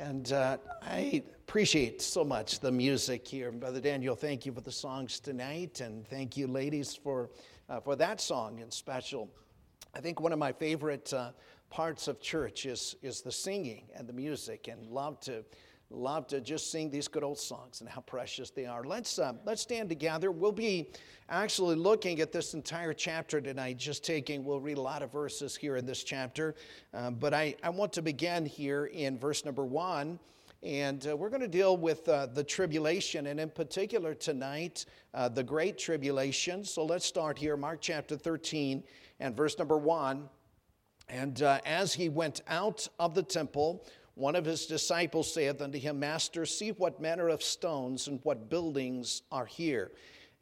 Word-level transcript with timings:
And 0.00 0.32
uh, 0.32 0.58
I 0.80 1.24
appreciate 1.48 2.00
so 2.00 2.22
much 2.22 2.60
the 2.60 2.70
music 2.70 3.26
here. 3.26 3.50
Brother 3.50 3.80
Daniel, 3.80 4.14
thank 4.14 4.46
you 4.46 4.52
for 4.52 4.60
the 4.60 4.70
songs 4.70 5.18
tonight, 5.18 5.80
and 5.80 6.06
thank 6.06 6.36
you, 6.36 6.46
ladies, 6.46 6.94
for, 6.94 7.30
uh, 7.68 7.80
for 7.80 7.96
that 7.96 8.20
song 8.20 8.60
in 8.60 8.70
special. 8.70 9.28
I 9.96 10.00
think 10.00 10.20
one 10.20 10.32
of 10.32 10.38
my 10.38 10.52
favorite 10.52 11.12
uh, 11.12 11.32
parts 11.68 12.06
of 12.06 12.20
church 12.20 12.64
is, 12.64 12.94
is 13.02 13.22
the 13.22 13.32
singing 13.32 13.86
and 13.92 14.08
the 14.08 14.12
music, 14.12 14.68
and 14.68 14.86
love 14.86 15.18
to 15.22 15.44
love 15.90 16.26
to 16.26 16.40
just 16.40 16.70
sing 16.70 16.90
these 16.90 17.08
good 17.08 17.24
old 17.24 17.38
songs 17.38 17.80
and 17.80 17.88
how 17.88 18.02
precious 18.02 18.50
they 18.50 18.66
are. 18.66 18.84
Let's, 18.84 19.18
uh, 19.18 19.32
let's 19.44 19.62
stand 19.62 19.88
together. 19.88 20.30
We'll 20.30 20.52
be 20.52 20.90
actually 21.30 21.76
looking 21.76 22.20
at 22.20 22.30
this 22.30 22.54
entire 22.54 22.92
chapter 22.92 23.40
tonight, 23.40 23.78
just 23.78 24.04
taking, 24.04 24.44
we'll 24.44 24.60
read 24.60 24.78
a 24.78 24.82
lot 24.82 25.02
of 25.02 25.10
verses 25.10 25.56
here 25.56 25.76
in 25.76 25.86
this 25.86 26.04
chapter. 26.04 26.54
Uh, 26.92 27.10
but 27.10 27.32
I, 27.32 27.54
I 27.62 27.70
want 27.70 27.92
to 27.94 28.02
begin 28.02 28.44
here 28.44 28.86
in 28.86 29.18
verse 29.18 29.44
number 29.44 29.64
one. 29.64 30.18
And 30.62 31.06
uh, 31.06 31.16
we're 31.16 31.30
going 31.30 31.40
to 31.40 31.48
deal 31.48 31.76
with 31.76 32.08
uh, 32.08 32.26
the 32.26 32.42
tribulation, 32.42 33.28
and 33.28 33.38
in 33.38 33.48
particular 33.48 34.12
tonight, 34.12 34.86
uh, 35.14 35.28
the 35.28 35.44
Great 35.44 35.78
Tribulation. 35.78 36.64
So 36.64 36.84
let's 36.84 37.06
start 37.06 37.38
here, 37.38 37.56
Mark 37.56 37.78
chapter 37.80 38.16
13 38.16 38.82
and 39.20 39.36
verse 39.36 39.56
number 39.56 39.78
1. 39.78 40.28
And 41.08 41.42
uh, 41.42 41.60
as 41.64 41.94
he 41.94 42.08
went 42.08 42.42
out 42.48 42.86
of 42.98 43.14
the 43.14 43.22
temple, 43.22 43.86
one 44.18 44.34
of 44.34 44.44
his 44.44 44.66
disciples 44.66 45.32
saith 45.32 45.62
unto 45.62 45.78
him, 45.78 46.00
Master, 46.00 46.44
see 46.44 46.70
what 46.70 47.00
manner 47.00 47.28
of 47.28 47.40
stones 47.40 48.08
and 48.08 48.18
what 48.24 48.50
buildings 48.50 49.22
are 49.30 49.46
here. 49.46 49.92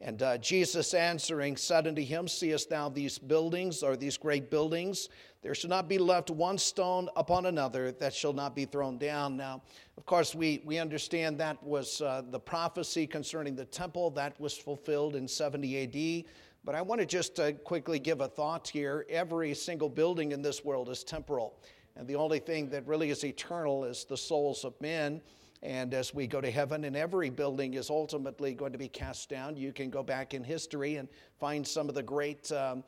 And 0.01 0.21
uh, 0.21 0.39
Jesus 0.39 0.95
answering 0.95 1.57
said 1.57 1.87
unto 1.87 2.01
him, 2.01 2.27
Seest 2.27 2.71
thou 2.71 2.89
these 2.89 3.19
buildings, 3.19 3.83
or 3.83 3.95
these 3.95 4.17
great 4.17 4.49
buildings? 4.49 5.09
There 5.43 5.53
shall 5.53 5.69
not 5.69 5.87
be 5.87 5.99
left 5.99 6.31
one 6.31 6.57
stone 6.57 7.07
upon 7.15 7.45
another 7.45 7.91
that 7.93 8.13
shall 8.13 8.33
not 8.33 8.55
be 8.55 8.65
thrown 8.65 8.97
down. 8.97 9.37
Now, 9.37 9.61
of 9.95 10.05
course, 10.05 10.33
we, 10.33 10.61
we 10.65 10.79
understand 10.79 11.39
that 11.39 11.61
was 11.63 12.01
uh, 12.01 12.23
the 12.31 12.39
prophecy 12.39 13.05
concerning 13.05 13.55
the 13.55 13.65
temple 13.65 14.09
that 14.11 14.39
was 14.39 14.57
fulfilled 14.57 15.15
in 15.15 15.27
70 15.27 15.83
AD. 15.83 16.31
But 16.63 16.75
I 16.75 16.81
want 16.81 16.99
to 17.01 17.07
just 17.07 17.39
uh, 17.39 17.53
quickly 17.53 17.99
give 17.99 18.21
a 18.21 18.27
thought 18.27 18.67
here. 18.67 19.05
Every 19.09 19.53
single 19.53 19.89
building 19.89 20.31
in 20.31 20.41
this 20.41 20.65
world 20.65 20.89
is 20.89 21.03
temporal. 21.03 21.59
And 21.97 22.07
the 22.07 22.15
only 22.15 22.39
thing 22.39 22.69
that 22.69 22.85
really 22.85 23.09
is 23.09 23.23
eternal 23.23 23.83
is 23.83 24.05
the 24.05 24.17
souls 24.17 24.63
of 24.63 24.79
men. 24.79 25.21
And 25.63 25.95
as 25.95 26.13
we 26.13 26.27
go 26.27 26.39
to 26.39 26.51
heaven, 26.51 26.83
and 26.83 26.95
every 26.95 27.31
building 27.31 27.73
is 27.73 27.89
ultimately 27.89 28.53
going 28.53 28.73
to 28.73 28.77
be 28.77 28.87
cast 28.87 29.27
down, 29.27 29.57
you 29.57 29.73
can 29.73 29.89
go 29.89 30.03
back 30.03 30.35
in 30.35 30.43
history 30.43 30.97
and 30.97 31.09
find 31.39 31.65
some 31.67 31.89
of 31.89 31.95
the 31.95 32.03
great, 32.03 32.51
um, 32.51 32.83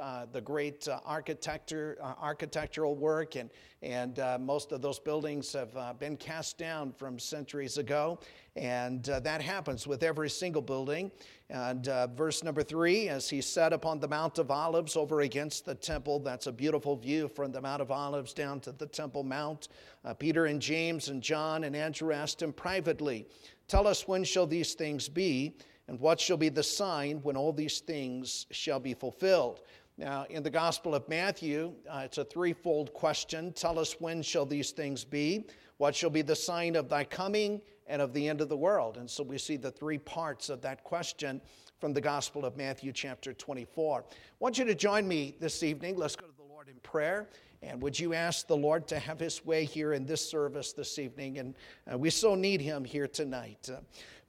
uh, 0.00 0.26
the 0.30 0.40
great 0.40 0.86
uh, 0.86 1.00
architecture, 1.04 1.98
uh, 2.00 2.14
architectural 2.20 2.94
work, 2.94 3.34
and, 3.34 3.50
and 3.82 4.20
uh, 4.20 4.38
most 4.40 4.70
of 4.70 4.80
those 4.80 5.00
buildings 5.00 5.52
have 5.52 5.76
uh, 5.76 5.92
been 5.92 6.16
cast 6.16 6.56
down 6.56 6.92
from 6.92 7.18
centuries 7.18 7.78
ago. 7.78 8.20
And 8.54 9.08
uh, 9.08 9.18
that 9.20 9.42
happens 9.42 9.86
with 9.86 10.04
every 10.04 10.30
single 10.30 10.62
building. 10.62 11.10
And 11.50 11.88
uh, 11.88 12.06
verse 12.06 12.44
number 12.44 12.62
three, 12.62 13.08
as 13.08 13.28
he 13.28 13.40
sat 13.40 13.72
upon 13.72 13.98
the 13.98 14.06
Mount 14.06 14.38
of 14.38 14.50
Olives 14.50 14.96
over 14.96 15.22
against 15.22 15.64
the 15.64 15.74
temple, 15.74 16.20
that's 16.20 16.46
a 16.46 16.52
beautiful 16.52 16.96
view 16.96 17.28
from 17.28 17.50
the 17.50 17.60
Mount 17.60 17.82
of 17.82 17.90
Olives 17.90 18.32
down 18.32 18.60
to 18.60 18.72
the 18.72 18.86
Temple 18.86 19.24
Mount. 19.24 19.68
Uh, 20.04 20.14
Peter 20.14 20.46
and 20.46 20.62
James 20.62 21.08
and 21.08 21.20
John 21.20 21.64
and 21.64 21.74
Andrew 21.74 22.12
asked 22.12 22.40
him 22.40 22.52
privately, 22.52 23.26
Tell 23.66 23.88
us 23.88 24.06
when 24.06 24.22
shall 24.22 24.46
these 24.46 24.74
things 24.74 25.08
be, 25.08 25.56
and 25.88 25.98
what 25.98 26.20
shall 26.20 26.36
be 26.36 26.48
the 26.48 26.62
sign 26.62 27.18
when 27.22 27.36
all 27.36 27.52
these 27.52 27.80
things 27.80 28.46
shall 28.50 28.78
be 28.78 28.94
fulfilled? 28.94 29.60
Now, 29.98 30.24
in 30.30 30.42
the 30.42 30.50
Gospel 30.50 30.94
of 30.94 31.06
Matthew, 31.08 31.74
uh, 31.88 32.02
it's 32.04 32.18
a 32.18 32.24
threefold 32.24 32.94
question. 32.94 33.52
Tell 33.52 33.78
us 33.78 34.00
when 34.00 34.22
shall 34.22 34.46
these 34.46 34.70
things 34.70 35.04
be? 35.04 35.44
What 35.76 35.94
shall 35.94 36.10
be 36.10 36.22
the 36.22 36.36
sign 36.36 36.76
of 36.76 36.88
thy 36.88 37.04
coming 37.04 37.60
and 37.86 38.00
of 38.00 38.14
the 38.14 38.26
end 38.26 38.40
of 38.40 38.48
the 38.48 38.56
world? 38.56 38.96
And 38.96 39.10
so 39.10 39.22
we 39.22 39.36
see 39.36 39.56
the 39.56 39.70
three 39.70 39.98
parts 39.98 40.48
of 40.48 40.62
that 40.62 40.82
question 40.82 41.42
from 41.78 41.92
the 41.92 42.00
Gospel 42.00 42.46
of 42.46 42.56
Matthew, 42.56 42.92
chapter 42.92 43.34
24. 43.34 44.04
I 44.08 44.14
want 44.38 44.56
you 44.56 44.64
to 44.64 44.74
join 44.74 45.06
me 45.06 45.36
this 45.40 45.62
evening. 45.62 45.96
Let's 45.96 46.16
go 46.16 46.26
to 46.26 46.36
the 46.36 46.50
Lord 46.50 46.68
in 46.68 46.76
prayer. 46.82 47.28
And 47.62 47.82
would 47.82 47.98
you 47.98 48.14
ask 48.14 48.46
the 48.46 48.56
Lord 48.56 48.88
to 48.88 48.98
have 48.98 49.20
his 49.20 49.44
way 49.44 49.64
here 49.64 49.92
in 49.92 50.06
this 50.06 50.26
service 50.26 50.72
this 50.72 50.98
evening? 50.98 51.38
And 51.38 51.54
uh, 51.92 51.98
we 51.98 52.08
so 52.08 52.34
need 52.34 52.60
him 52.62 52.82
here 52.84 53.06
tonight. 53.06 53.68
Uh, 53.70 53.80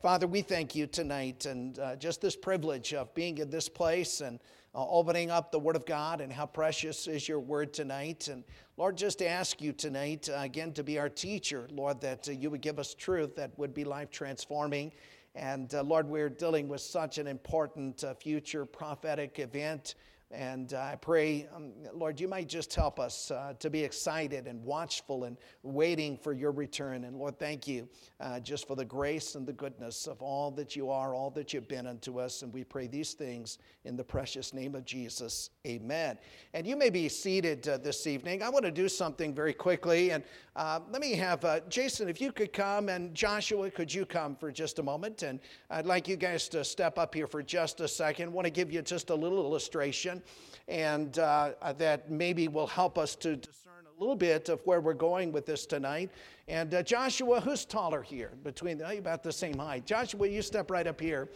Father, 0.01 0.27
we 0.27 0.41
thank 0.41 0.75
you 0.75 0.85
tonight 0.85 1.45
and 1.45 1.79
uh, 1.79 1.95
just 1.95 2.19
this 2.19 2.35
privilege 2.35 2.93
of 2.93 3.13
being 3.13 3.37
in 3.37 3.49
this 3.49 3.69
place 3.69 4.19
and 4.19 4.39
uh, 4.75 4.87
opening 4.89 5.29
up 5.29 5.51
the 5.51 5.59
Word 5.59 5.75
of 5.75 5.85
God 5.85 6.19
and 6.21 6.31
how 6.31 6.45
precious 6.45 7.07
is 7.07 7.27
your 7.27 7.39
Word 7.39 7.73
tonight. 7.73 8.27
And 8.27 8.43
Lord, 8.77 8.97
just 8.97 9.21
ask 9.21 9.61
you 9.61 9.71
tonight, 9.71 10.29
uh, 10.29 10.39
again, 10.39 10.73
to 10.73 10.83
be 10.83 10.97
our 10.97 11.09
teacher, 11.09 11.67
Lord, 11.71 12.01
that 12.01 12.27
uh, 12.27 12.31
you 12.31 12.49
would 12.49 12.61
give 12.61 12.79
us 12.79 12.93
truth 12.93 13.35
that 13.35 13.57
would 13.57 13.73
be 13.73 13.83
life 13.83 14.09
transforming. 14.09 14.91
And 15.35 15.73
uh, 15.73 15.83
Lord, 15.83 16.07
we're 16.07 16.29
dealing 16.29 16.67
with 16.67 16.81
such 16.81 17.17
an 17.17 17.27
important 17.27 18.03
uh, 18.03 18.13
future 18.13 18.65
prophetic 18.65 19.39
event. 19.39 19.95
And 20.33 20.73
uh, 20.73 20.81
I 20.81 20.95
pray, 20.95 21.47
um, 21.55 21.71
Lord, 21.93 22.19
you 22.19 22.27
might 22.27 22.49
just 22.49 22.73
help 22.73 22.99
us 22.99 23.29
uh, 23.29 23.53
to 23.59 23.69
be 23.69 23.83
excited 23.83 24.47
and 24.47 24.63
watchful 24.63 25.25
and 25.25 25.37
waiting 25.61 26.17
for 26.17 26.33
your 26.33 26.51
return. 26.51 27.03
And 27.03 27.17
Lord, 27.17 27.37
thank 27.37 27.67
you 27.67 27.87
uh, 28.19 28.39
just 28.39 28.67
for 28.67 28.75
the 28.75 28.85
grace 28.85 29.35
and 29.35 29.45
the 29.45 29.53
goodness 29.53 30.07
of 30.07 30.21
all 30.23 30.49
that 30.51 30.75
you 30.75 30.89
are, 30.89 31.13
all 31.13 31.29
that 31.31 31.53
you've 31.53 31.67
been 31.67 31.85
unto 31.85 32.19
us. 32.19 32.41
And 32.41 32.51
we 32.51 32.63
pray 32.63 32.87
these 32.87 33.13
things 33.13 33.59
in 33.85 33.95
the 33.95 34.03
precious 34.03 34.53
name 34.53 34.73
of 34.73 34.85
Jesus. 34.85 35.51
Amen. 35.65 36.17
And 36.53 36.67
you 36.67 36.75
may 36.75 36.89
be 36.89 37.07
seated 37.07 37.65
uh, 37.69 37.77
this 37.77 38.05
evening. 38.05 38.43
I 38.43 38.49
want 38.49 38.65
to 38.65 38.71
do 38.71 38.89
something 38.89 39.33
very 39.33 39.53
quickly. 39.53 40.11
And 40.11 40.21
uh, 40.57 40.81
let 40.91 41.01
me 41.01 41.13
have 41.13 41.45
uh, 41.45 41.61
Jason, 41.69 42.09
if 42.09 42.19
you 42.19 42.33
could 42.33 42.51
come, 42.51 42.89
and 42.89 43.15
Joshua, 43.15 43.71
could 43.71 43.93
you 43.93 44.05
come 44.05 44.35
for 44.35 44.51
just 44.51 44.79
a 44.79 44.83
moment? 44.83 45.23
And 45.23 45.39
I'd 45.69 45.85
like 45.85 46.05
you 46.09 46.17
guys 46.17 46.49
to 46.49 46.65
step 46.65 46.97
up 46.97 47.15
here 47.15 47.27
for 47.27 47.41
just 47.41 47.79
a 47.79 47.87
second. 47.87 48.25
I 48.25 48.31
want 48.33 48.43
to 48.43 48.51
give 48.51 48.73
you 48.73 48.81
just 48.81 49.09
a 49.09 49.15
little 49.15 49.37
illustration 49.37 50.21
and 50.67 51.17
uh, 51.17 51.53
that 51.77 52.11
maybe 52.11 52.49
will 52.49 52.67
help 52.67 52.97
us 52.97 53.15
to 53.15 53.37
discern 53.37 53.85
a 53.97 53.99
little 54.01 54.17
bit 54.17 54.49
of 54.49 54.59
where 54.65 54.81
we're 54.81 54.93
going 54.93 55.31
with 55.31 55.45
this 55.45 55.65
tonight. 55.65 56.11
And 56.49 56.73
uh, 56.73 56.83
Joshua, 56.83 57.39
who's 57.39 57.63
taller 57.63 58.01
here? 58.01 58.33
Between 58.43 58.79
the, 58.79 58.97
about 58.97 59.23
the 59.23 59.31
same 59.31 59.57
height. 59.57 59.85
Joshua, 59.85 60.27
you 60.27 60.41
step 60.41 60.69
right 60.69 60.87
up 60.87 60.99
here. 60.99 61.29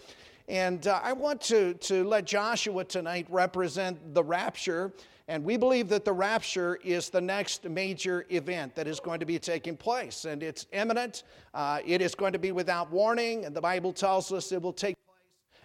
And 0.48 0.88
uh, 0.88 1.02
I 1.04 1.12
want 1.12 1.42
to, 1.42 1.74
to 1.74 2.06
let 2.06 2.26
Joshua 2.26 2.86
tonight 2.86 3.28
represent 3.30 4.14
the 4.14 4.24
rapture. 4.24 4.94
And 5.28 5.44
we 5.44 5.58
believe 5.58 5.90
that 5.90 6.06
the 6.06 6.14
rapture 6.14 6.80
is 6.86 7.10
the 7.10 7.20
next 7.20 7.66
major 7.66 8.26
event 8.30 8.74
that 8.76 8.88
is 8.88 9.02
going 9.02 9.20
to 9.20 9.26
be 9.26 9.40
taking 9.40 9.76
place. 9.76 10.24
And 10.24 10.42
it's 10.42 10.66
imminent, 10.72 11.24
uh, 11.54 11.80
it 11.86 12.02
is 12.02 12.16
going 12.16 12.32
to 12.32 12.40
be 12.40 12.54
without 12.54 12.90
warning. 12.92 13.44
And 13.44 13.54
the 13.54 13.60
Bible 13.60 13.92
tells 13.92 14.32
us 14.32 14.54
it 14.54 14.62
will 14.62 14.72
take 14.72 14.96
place 15.06 15.18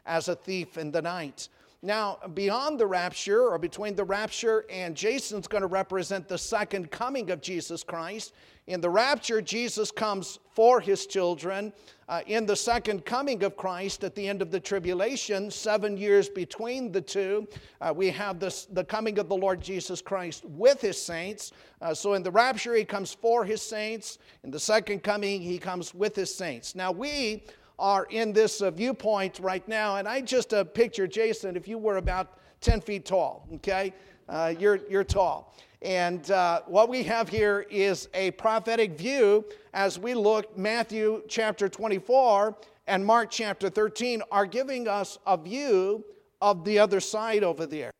as 0.04 0.26
a 0.26 0.34
thief 0.34 0.78
in 0.78 0.90
the 0.90 1.02
night. 1.02 1.48
Now, 1.84 2.18
beyond 2.34 2.78
the 2.78 2.86
rapture, 2.86 3.48
or 3.48 3.58
between 3.58 3.96
the 3.96 4.04
rapture 4.04 4.64
and 4.70 4.96
Jason's 4.96 5.48
going 5.48 5.62
to 5.62 5.66
represent 5.66 6.28
the 6.28 6.38
second 6.38 6.92
coming 6.92 7.32
of 7.32 7.40
Jesus 7.40 7.82
Christ. 7.82 8.34
In 8.68 8.80
the 8.80 8.88
rapture, 8.88 9.42
Jesus 9.42 9.90
comes 9.90 10.38
for 10.52 10.80
his 10.80 11.06
children. 11.06 11.72
Uh, 12.08 12.20
in 12.28 12.46
the 12.46 12.54
second 12.54 13.04
coming 13.04 13.42
of 13.42 13.56
Christ 13.56 14.04
at 14.04 14.14
the 14.14 14.28
end 14.28 14.42
of 14.42 14.52
the 14.52 14.60
tribulation, 14.60 15.50
seven 15.50 15.96
years 15.96 16.28
between 16.28 16.92
the 16.92 17.00
two, 17.00 17.48
uh, 17.80 17.92
we 17.94 18.10
have 18.10 18.38
this, 18.38 18.66
the 18.66 18.84
coming 18.84 19.18
of 19.18 19.28
the 19.28 19.36
Lord 19.36 19.60
Jesus 19.60 20.00
Christ 20.00 20.44
with 20.44 20.80
his 20.80 21.02
saints. 21.02 21.50
Uh, 21.80 21.92
so 21.92 22.14
in 22.14 22.22
the 22.22 22.30
rapture, 22.30 22.76
he 22.76 22.84
comes 22.84 23.12
for 23.12 23.44
his 23.44 23.60
saints. 23.60 24.18
In 24.44 24.52
the 24.52 24.60
second 24.60 25.02
coming, 25.02 25.40
he 25.40 25.58
comes 25.58 25.92
with 25.92 26.14
his 26.14 26.32
saints. 26.32 26.76
Now, 26.76 26.92
we 26.92 27.42
are 27.82 28.06
in 28.10 28.32
this 28.32 28.62
uh, 28.62 28.70
viewpoint 28.70 29.40
right 29.40 29.66
now. 29.66 29.96
And 29.96 30.08
I 30.08 30.20
just 30.20 30.54
uh, 30.54 30.62
picture 30.62 31.08
Jason 31.08 31.56
if 31.56 31.66
you 31.66 31.76
were 31.76 31.96
about 31.96 32.38
10 32.60 32.80
feet 32.80 33.04
tall, 33.04 33.46
okay? 33.54 33.92
Uh, 34.28 34.54
you're, 34.56 34.78
you're 34.88 35.02
tall. 35.02 35.52
And 35.82 36.30
uh, 36.30 36.62
what 36.66 36.88
we 36.88 37.02
have 37.02 37.28
here 37.28 37.66
is 37.68 38.08
a 38.14 38.30
prophetic 38.32 38.96
view 38.96 39.44
as 39.74 39.98
we 39.98 40.14
look, 40.14 40.56
Matthew 40.56 41.22
chapter 41.28 41.68
24 41.68 42.56
and 42.86 43.04
Mark 43.04 43.32
chapter 43.32 43.68
13 43.68 44.22
are 44.30 44.46
giving 44.46 44.86
us 44.86 45.18
a 45.26 45.36
view 45.36 46.04
of 46.40 46.64
the 46.64 46.78
other 46.78 47.00
side 47.00 47.42
over 47.42 47.66
there. 47.66 47.90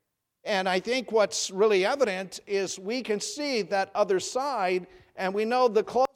And 0.44 0.68
I 0.68 0.78
think 0.78 1.10
what's 1.10 1.50
really 1.50 1.84
evident 1.84 2.38
is 2.46 2.78
we 2.78 3.02
can 3.02 3.18
see 3.18 3.62
that 3.62 3.90
other 3.96 4.20
side, 4.20 4.86
and 5.16 5.34
we 5.34 5.44
know 5.44 5.66
the 5.66 5.82
closer 5.82 6.06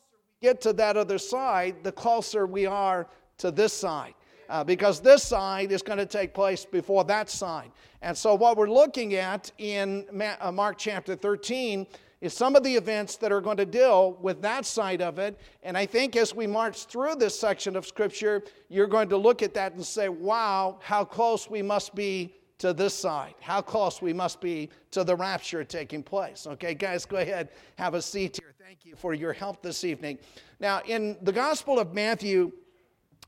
we 0.40 0.48
get 0.48 0.60
to 0.62 0.72
that 0.74 0.96
other 0.96 1.18
side, 1.18 1.76
the 1.82 1.92
closer 1.92 2.46
we 2.46 2.66
are 2.66 3.08
to 3.38 3.50
this 3.50 3.72
side. 3.72 4.14
Uh, 4.48 4.62
because 4.62 5.00
this 5.00 5.24
side 5.24 5.72
is 5.72 5.82
going 5.82 5.98
to 5.98 6.06
take 6.06 6.32
place 6.32 6.64
before 6.64 7.02
that 7.02 7.28
side. 7.28 7.72
And 8.00 8.16
so, 8.16 8.36
what 8.36 8.56
we're 8.56 8.70
looking 8.70 9.14
at 9.14 9.50
in 9.58 10.06
uh, 10.40 10.52
Mark 10.52 10.78
chapter 10.78 11.16
13 11.16 11.84
is 12.20 12.32
some 12.32 12.56
of 12.56 12.62
the 12.62 12.74
events 12.74 13.16
that 13.16 13.32
are 13.32 13.40
going 13.40 13.56
to 13.56 13.66
deal 13.66 14.16
with 14.22 14.40
that 14.42 14.64
side 14.64 15.02
of 15.02 15.18
it. 15.18 15.38
And 15.62 15.76
I 15.76 15.84
think 15.84 16.16
as 16.16 16.34
we 16.34 16.46
march 16.46 16.84
through 16.86 17.16
this 17.16 17.38
section 17.38 17.76
of 17.76 17.86
Scripture, 17.86 18.42
you're 18.68 18.86
going 18.86 19.08
to 19.10 19.16
look 19.16 19.42
at 19.42 19.52
that 19.54 19.74
and 19.74 19.84
say, 19.84 20.08
wow, 20.08 20.78
how 20.80 21.04
close 21.04 21.50
we 21.50 21.60
must 21.60 21.94
be 21.94 22.34
to 22.58 22.72
this 22.72 22.94
side, 22.94 23.34
how 23.40 23.60
close 23.60 24.00
we 24.00 24.14
must 24.14 24.40
be 24.40 24.70
to 24.90 25.04
the 25.04 25.14
rapture 25.14 25.62
taking 25.62 26.02
place. 26.02 26.46
Okay, 26.46 26.72
guys, 26.72 27.04
go 27.04 27.18
ahead, 27.18 27.50
have 27.76 27.94
a 27.94 28.00
seat 28.00 28.38
here. 28.40 28.54
Thank 28.58 28.86
you 28.86 28.96
for 28.96 29.12
your 29.12 29.32
help 29.32 29.62
this 29.62 29.84
evening. 29.84 30.18
Now, 30.58 30.80
in 30.86 31.18
the 31.20 31.32
Gospel 31.32 31.78
of 31.78 31.92
Matthew 31.92 32.50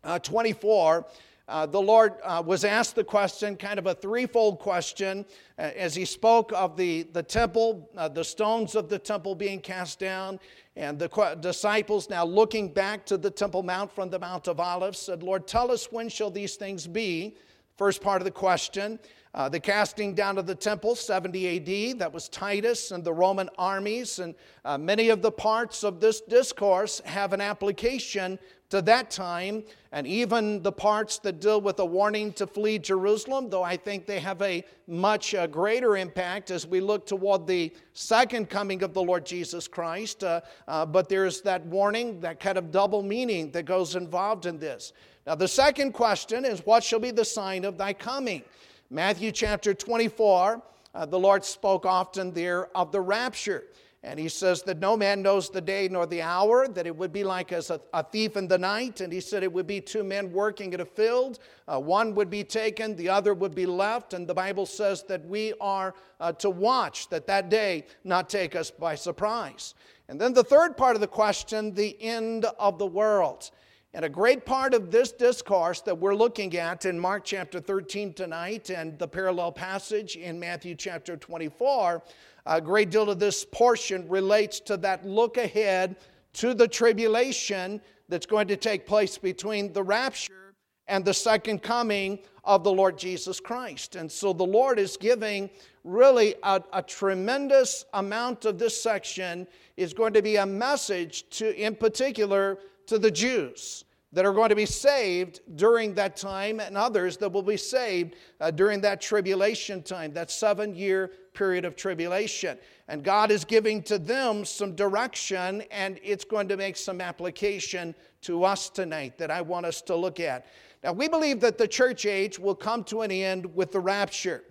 uh, 0.04 0.18
24, 0.18 1.06
uh, 1.48 1.64
the 1.64 1.80
Lord 1.80 2.14
uh, 2.24 2.42
was 2.44 2.62
asked 2.62 2.94
the 2.94 3.04
question, 3.04 3.56
kind 3.56 3.78
of 3.78 3.86
a 3.86 3.94
threefold 3.94 4.58
question, 4.58 5.24
uh, 5.58 5.62
as 5.62 5.94
he 5.94 6.04
spoke 6.04 6.52
of 6.54 6.76
the, 6.76 7.04
the 7.14 7.22
temple, 7.22 7.88
uh, 7.96 8.06
the 8.06 8.22
stones 8.22 8.74
of 8.74 8.90
the 8.90 8.98
temple 8.98 9.34
being 9.34 9.58
cast 9.60 9.98
down, 9.98 10.38
and 10.76 10.98
the 10.98 11.08
qu- 11.08 11.34
disciples 11.36 12.10
now 12.10 12.24
looking 12.24 12.68
back 12.68 13.06
to 13.06 13.16
the 13.16 13.30
Temple 13.30 13.62
Mount 13.62 13.90
from 13.90 14.10
the 14.10 14.18
Mount 14.18 14.46
of 14.46 14.60
Olives 14.60 14.98
said, 14.98 15.22
Lord, 15.22 15.46
tell 15.46 15.72
us 15.72 15.90
when 15.90 16.08
shall 16.08 16.30
these 16.30 16.56
things 16.56 16.86
be? 16.86 17.36
First 17.76 18.02
part 18.02 18.20
of 18.20 18.24
the 18.26 18.30
question. 18.30 18.98
Uh, 19.34 19.48
the 19.48 19.60
casting 19.60 20.14
down 20.14 20.38
of 20.38 20.46
the 20.46 20.54
temple, 20.54 20.94
70 20.94 21.92
AD, 21.92 21.98
that 21.98 22.12
was 22.12 22.28
Titus 22.28 22.90
and 22.90 23.04
the 23.04 23.12
Roman 23.12 23.48
armies. 23.58 24.18
And 24.18 24.34
uh, 24.64 24.78
many 24.78 25.10
of 25.10 25.22
the 25.22 25.30
parts 25.30 25.84
of 25.84 26.00
this 26.00 26.20
discourse 26.20 27.00
have 27.04 27.32
an 27.32 27.40
application 27.40 28.38
to 28.70 28.82
that 28.82 29.10
time, 29.10 29.64
and 29.92 30.06
even 30.06 30.62
the 30.62 30.72
parts 30.72 31.18
that 31.20 31.40
deal 31.40 31.60
with 31.60 31.78
a 31.78 31.84
warning 31.84 32.32
to 32.34 32.46
flee 32.46 32.78
Jerusalem, 32.78 33.48
though 33.48 33.62
I 33.62 33.76
think 33.78 34.04
they 34.06 34.20
have 34.20 34.42
a 34.42 34.62
much 34.86 35.34
uh, 35.34 35.46
greater 35.46 35.96
impact 35.96 36.50
as 36.50 36.66
we 36.66 36.80
look 36.80 37.06
toward 37.06 37.46
the 37.46 37.72
second 37.94 38.50
coming 38.50 38.82
of 38.82 38.92
the 38.92 39.02
Lord 39.02 39.24
Jesus 39.24 39.66
Christ. 39.66 40.22
Uh, 40.22 40.42
uh, 40.66 40.84
but 40.84 41.08
there's 41.08 41.40
that 41.42 41.64
warning, 41.66 42.20
that 42.20 42.40
kind 42.40 42.58
of 42.58 42.70
double 42.70 43.02
meaning 43.02 43.50
that 43.52 43.64
goes 43.64 43.96
involved 43.96 44.44
in 44.44 44.58
this. 44.58 44.92
Now, 45.26 45.34
the 45.34 45.48
second 45.48 45.92
question 45.92 46.44
is, 46.44 46.60
What 46.66 46.84
shall 46.84 47.00
be 47.00 47.10
the 47.10 47.24
sign 47.24 47.64
of 47.64 47.78
thy 47.78 47.94
coming? 47.94 48.42
Matthew 48.90 49.32
chapter 49.32 49.72
24, 49.72 50.62
uh, 50.94 51.06
the 51.06 51.18
Lord 51.18 51.44
spoke 51.44 51.86
often 51.86 52.32
there 52.32 52.74
of 52.76 52.92
the 52.92 53.00
rapture. 53.00 53.64
And 54.04 54.18
he 54.18 54.28
says 54.28 54.62
that 54.62 54.78
no 54.78 54.96
man 54.96 55.22
knows 55.22 55.50
the 55.50 55.60
day 55.60 55.88
nor 55.90 56.06
the 56.06 56.22
hour, 56.22 56.68
that 56.68 56.86
it 56.86 56.96
would 56.96 57.12
be 57.12 57.24
like 57.24 57.52
as 57.52 57.70
a, 57.70 57.80
a 57.92 58.04
thief 58.04 58.36
in 58.36 58.46
the 58.46 58.56
night. 58.56 59.00
And 59.00 59.12
he 59.12 59.20
said 59.20 59.42
it 59.42 59.52
would 59.52 59.66
be 59.66 59.80
two 59.80 60.04
men 60.04 60.32
working 60.32 60.72
in 60.72 60.80
a 60.80 60.84
field. 60.84 61.40
Uh, 61.66 61.80
one 61.80 62.14
would 62.14 62.30
be 62.30 62.44
taken, 62.44 62.94
the 62.94 63.08
other 63.08 63.34
would 63.34 63.56
be 63.56 63.66
left. 63.66 64.14
And 64.14 64.26
the 64.26 64.34
Bible 64.34 64.66
says 64.66 65.02
that 65.04 65.26
we 65.26 65.52
are 65.60 65.94
uh, 66.20 66.32
to 66.34 66.48
watch 66.48 67.08
that 67.08 67.26
that 67.26 67.48
day 67.48 67.86
not 68.04 68.30
take 68.30 68.54
us 68.54 68.70
by 68.70 68.94
surprise. 68.94 69.74
And 70.08 70.20
then 70.20 70.32
the 70.32 70.44
third 70.44 70.76
part 70.76 70.94
of 70.94 71.00
the 71.00 71.08
question 71.08 71.74
the 71.74 72.00
end 72.00 72.44
of 72.58 72.78
the 72.78 72.86
world. 72.86 73.50
And 73.94 74.04
a 74.04 74.08
great 74.08 74.44
part 74.44 74.74
of 74.74 74.90
this 74.90 75.12
discourse 75.12 75.80
that 75.80 75.98
we're 75.98 76.14
looking 76.14 76.56
at 76.56 76.84
in 76.84 76.98
Mark 76.98 77.24
chapter 77.24 77.58
13 77.58 78.12
tonight 78.12 78.70
and 78.70 78.98
the 78.98 79.08
parallel 79.08 79.50
passage 79.50 80.14
in 80.14 80.38
Matthew 80.38 80.74
chapter 80.74 81.16
24 81.16 82.02
a 82.48 82.60
great 82.60 82.90
deal 82.90 83.10
of 83.10 83.18
this 83.18 83.44
portion 83.44 84.08
relates 84.08 84.58
to 84.60 84.76
that 84.78 85.06
look 85.06 85.36
ahead 85.36 85.96
to 86.32 86.54
the 86.54 86.66
tribulation 86.66 87.80
that's 88.08 88.26
going 88.26 88.48
to 88.48 88.56
take 88.56 88.86
place 88.86 89.18
between 89.18 89.72
the 89.72 89.82
rapture 89.82 90.54
and 90.88 91.04
the 91.04 91.12
second 91.12 91.62
coming 91.62 92.18
of 92.44 92.64
the 92.64 92.72
Lord 92.72 92.98
Jesus 92.98 93.38
Christ. 93.38 93.96
And 93.96 94.10
so 94.10 94.32
the 94.32 94.46
Lord 94.46 94.78
is 94.78 94.96
giving 94.96 95.50
really 95.84 96.34
a, 96.42 96.62
a, 96.72 96.82
tremendous 96.82 97.84
amount 97.92 98.46
of 98.46 98.58
this 98.58 98.82
section 98.82 99.46
is 99.76 99.92
going 99.92 100.14
to 100.14 100.22
be 100.22 100.36
a 100.36 100.46
message 100.46 101.28
to, 101.30 101.54
in 101.54 101.74
particular, 101.74 102.58
to 102.86 102.98
the 102.98 103.10
Jews 103.10 103.84
that 104.12 104.24
are 104.24 104.32
going 104.32 104.48
to 104.48 104.56
be 104.56 104.66
saved 104.66 105.40
during 105.56 105.94
that 105.94 106.16
time 106.16 106.60
and 106.60 106.76
others 106.76 107.18
that 107.18 107.30
will 107.30 107.42
be 107.42 107.58
saved 107.58 108.16
uh, 108.40 108.50
during 108.50 108.80
that 108.80 109.00
tribulation 109.00 109.82
time, 109.82 110.12
that 110.14 110.30
seven 110.30 110.74
year 110.74 111.10
period 111.38 111.64
of 111.64 111.76
tribulation. 111.76 112.58
And 112.88 113.04
God 113.04 113.30
is 113.30 113.44
giving 113.44 113.80
to 113.84 113.96
them 113.96 114.44
some 114.44 114.74
direction, 114.74 115.62
and 115.70 116.00
it's 116.02 116.24
going 116.24 116.48
to 116.48 116.56
make 116.56 116.76
some 116.76 117.00
application 117.00 117.94
to 118.22 118.42
us 118.42 118.68
tonight 118.68 119.16
that 119.18 119.30
I 119.30 119.40
want 119.40 119.64
us 119.64 119.80
to 119.82 119.94
look 119.94 120.18
at. 120.18 120.46
Now, 120.82 120.92
we 120.92 121.06
believe 121.06 121.38
that 121.40 121.56
the 121.56 121.68
church 121.68 122.06
age 122.06 122.40
will 122.40 122.56
come 122.56 122.82
to 122.84 123.02
an 123.02 123.12
end 123.12 123.54
with 123.54 123.70
the 123.70 123.78
rapture. 123.78 124.42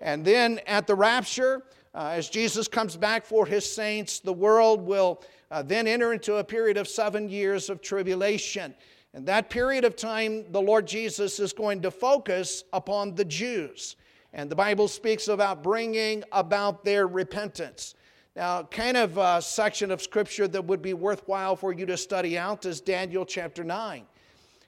And 0.00 0.24
then 0.24 0.60
at 0.66 0.88
the 0.88 0.96
rapture, 0.96 1.62
uh, 1.94 2.08
as 2.14 2.28
Jesus 2.28 2.66
comes 2.66 2.96
back 2.96 3.24
for 3.24 3.46
his 3.46 3.64
saints, 3.64 4.18
the 4.18 4.32
world 4.32 4.80
will 4.80 5.22
uh, 5.52 5.62
then 5.62 5.86
enter 5.86 6.12
into 6.12 6.36
a 6.36 6.44
period 6.44 6.76
of 6.76 6.88
seven 6.88 7.28
years 7.28 7.70
of 7.70 7.80
tribulation. 7.80 8.74
And 9.14 9.26
that 9.26 9.48
period 9.48 9.84
of 9.84 9.94
time, 9.94 10.50
the 10.50 10.60
Lord 10.60 10.88
Jesus 10.88 11.38
is 11.38 11.52
going 11.52 11.82
to 11.82 11.90
focus 11.92 12.64
upon 12.72 13.14
the 13.14 13.24
Jews. 13.24 13.94
And 14.32 14.50
the 14.50 14.56
Bible 14.56 14.88
speaks 14.88 15.28
about 15.28 15.62
bringing 15.62 16.24
about 16.32 16.84
their 16.84 17.06
repentance. 17.06 17.94
Now, 18.34 18.62
kind 18.62 18.96
of 18.96 19.18
a 19.18 19.42
section 19.42 19.90
of 19.90 20.00
scripture 20.00 20.48
that 20.48 20.64
would 20.64 20.80
be 20.80 20.94
worthwhile 20.94 21.54
for 21.54 21.72
you 21.72 21.84
to 21.86 21.98
study 21.98 22.38
out 22.38 22.64
is 22.64 22.80
Daniel 22.80 23.26
chapter 23.26 23.62
9. 23.62 24.04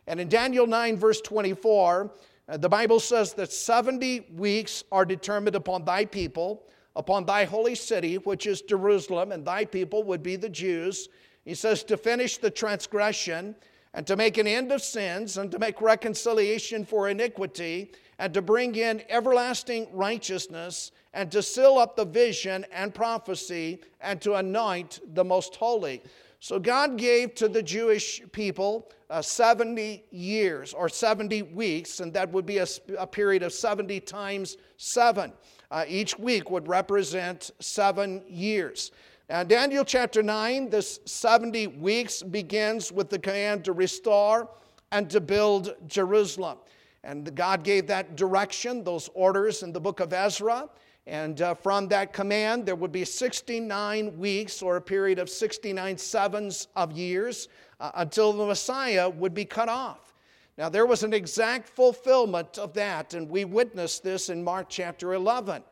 And 0.07 0.21
in 0.21 0.29
Daniel 0.29 0.67
9, 0.67 0.99
verse 0.99 1.23
24, 1.23 2.13
uh, 2.47 2.57
the 2.59 2.69
Bible 2.69 3.01
says 3.01 3.33
that 3.35 3.51
70 3.51 4.27
weeks 4.35 4.85
are 4.93 5.07
determined 5.07 5.57
upon 5.57 5.87
thy 5.87 6.05
people, 6.05 6.65
upon 6.95 7.25
thy 7.25 7.45
holy 7.45 7.75
city, 7.75 8.17
which 8.19 8.47
is 8.47 8.61
Jerusalem, 8.61 9.33
and 9.33 9.47
thy 9.47 9.65
people 9.65 10.03
would 10.03 10.23
be 10.23 10.37
the 10.37 10.51
Jews. 10.51 11.09
He 11.47 11.55
says, 11.55 11.83
to 11.85 11.97
finish 11.97 12.37
the 12.37 12.51
transgression, 12.51 13.55
and 13.95 14.07
to 14.07 14.17
make 14.17 14.37
an 14.39 14.47
end 14.47 14.73
of 14.73 14.83
sins, 14.83 15.39
and 15.39 15.51
to 15.53 15.59
make 15.59 15.81
reconciliation 15.81 16.85
for 16.85 17.09
iniquity, 17.09 17.93
and 18.19 18.35
to 18.35 18.43
bring 18.43 18.75
in 18.75 19.03
everlasting 19.09 19.87
righteousness, 19.93 20.91
and 21.15 21.31
to 21.31 21.43
seal 21.43 21.79
up 21.79 21.97
the 21.97 22.05
vision 22.05 22.67
and 22.73 22.93
prophecy, 22.93 23.81
and 24.01 24.21
to 24.21 24.35
anoint 24.35 25.01
the 25.15 25.25
most 25.25 25.55
holy. 25.55 26.03
So 26.41 26.59
God 26.59 26.99
gave 26.99 27.35
to 27.37 27.49
the 27.49 27.63
Jewish 27.63 28.21
people 28.33 28.91
uh, 29.09 29.23
70 29.23 30.05
years 30.11 30.75
or 30.75 30.89
70 30.89 31.41
weeks, 31.43 32.01
and 32.01 32.13
that 32.13 32.31
would 32.33 32.45
be 32.45 32.59
a, 32.59 32.67
a 32.99 33.07
period 33.07 33.43
of 33.43 33.53
70 33.53 34.01
times 34.01 34.59
seven. 34.77 35.33
Uh, 35.71 35.85
each 35.89 36.19
week 36.19 36.51
would 36.51 36.69
represent 36.69 37.51
seven 37.61 38.23
years. 38.29 38.91
Now, 39.31 39.43
Daniel 39.43 39.87
chapter 39.87 40.23
9, 40.23 40.69
this 40.69 41.01
70 41.07 41.69
weeks 41.69 42.23
begins 42.23 42.93
with 42.93 43.09
the 43.09 43.19
command 43.19 43.65
to 43.65 43.73
restore 43.73 44.51
and 44.93 45.09
to 45.09 45.19
build 45.19 45.75
Jerusalem. 45.87 46.59
And 47.05 47.35
God 47.35 47.65
gave 47.65 47.87
that 47.87 48.17
direction, 48.17 48.85
those 48.85 49.09
orders 49.15 49.63
in 49.63 49.73
the 49.73 49.81
book 49.81 50.01
of 50.01 50.13
Ezra. 50.13 50.69
And 51.07 51.41
uh, 51.41 51.55
from 51.55 51.89
that 51.89 52.13
command, 52.13 52.67
there 52.67 52.75
would 52.75 52.93
be 52.93 53.07
69 53.07 54.19
weeks 54.19 54.61
or 54.61 54.77
a 54.77 54.83
period 54.83 55.19
of 55.19 55.31
69 55.31 55.97
sevens 55.97 56.69
of 56.77 56.93
years 56.93 57.49
uh, 57.81 57.93
until 57.95 58.31
the 58.35 58.45
Messiah 58.45 59.09
would 59.09 59.33
be 59.33 59.47
cut 59.47 59.71
off. 59.71 60.13
Now, 60.59 60.69
there 60.69 60.85
was 60.85 61.03
an 61.03 61.15
exact 61.15 61.71
fulfillment 61.71 62.59
of 62.59 62.75
that, 62.75 63.15
and 63.15 63.31
we 63.31 63.47
witnessed 63.47 64.05
this 64.05 64.29
in 64.29 64.45
Mark 64.45 64.67
chapter 64.69 65.15
11. 65.15 65.65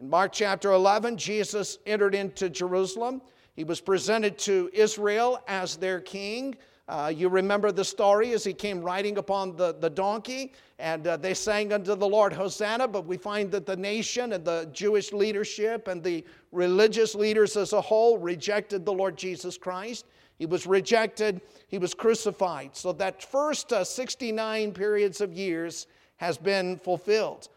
In 0.00 0.08
Mark 0.08 0.30
chapter 0.32 0.70
11, 0.70 1.16
Jesus 1.16 1.78
entered 1.84 2.14
into 2.14 2.48
Jerusalem. 2.48 3.20
He 3.56 3.64
was 3.64 3.80
presented 3.80 4.38
to 4.38 4.70
Israel 4.72 5.40
as 5.48 5.76
their 5.76 6.00
king. 6.00 6.54
Uh, 6.86 7.12
you 7.14 7.28
remember 7.28 7.72
the 7.72 7.84
story 7.84 8.32
as 8.32 8.44
he 8.44 8.52
came 8.52 8.80
riding 8.80 9.18
upon 9.18 9.56
the, 9.56 9.74
the 9.74 9.90
donkey, 9.90 10.52
and 10.78 11.04
uh, 11.04 11.16
they 11.16 11.34
sang 11.34 11.72
unto 11.72 11.96
the 11.96 12.06
Lord 12.06 12.32
Hosanna. 12.32 12.86
But 12.86 13.06
we 13.06 13.16
find 13.16 13.50
that 13.50 13.66
the 13.66 13.76
nation 13.76 14.34
and 14.34 14.44
the 14.44 14.70
Jewish 14.72 15.12
leadership 15.12 15.88
and 15.88 16.00
the 16.00 16.24
religious 16.52 17.16
leaders 17.16 17.56
as 17.56 17.72
a 17.72 17.80
whole 17.80 18.18
rejected 18.18 18.84
the 18.84 18.92
Lord 18.92 19.18
Jesus 19.18 19.58
Christ. 19.58 20.06
He 20.38 20.46
was 20.46 20.64
rejected, 20.64 21.40
he 21.66 21.78
was 21.78 21.92
crucified. 21.92 22.76
So 22.76 22.92
that 22.92 23.20
first 23.20 23.72
uh, 23.72 23.82
69 23.82 24.70
periods 24.74 25.20
of 25.20 25.32
years 25.32 25.88
has 26.18 26.38
been 26.38 26.78
fulfilled. 26.78 27.48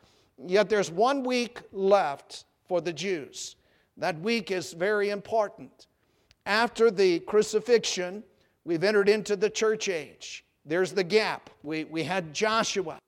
Yet 0.46 0.70
there's 0.70 0.92
one 0.92 1.24
week 1.24 1.60
left 1.72 2.46
for 2.68 2.82
the 2.82 2.94
Jews. 2.94 3.56
That 3.98 4.20
week 4.20 4.52
is 4.52 4.74
very 4.74 5.10
important. 5.10 5.88
After 6.46 6.90
the 6.90 7.20
crucifixion, 7.20 8.24
We've 8.64 8.84
entered 8.84 9.10
into 9.10 9.36
the 9.36 9.50
church 9.50 9.90
age. 9.90 10.46
There's 10.66 10.92
the 10.92 11.04
gap. 11.04 11.50
We, 11.64 11.86
we 11.86 12.04
had 12.04 12.34
Joshua, 12.34 13.00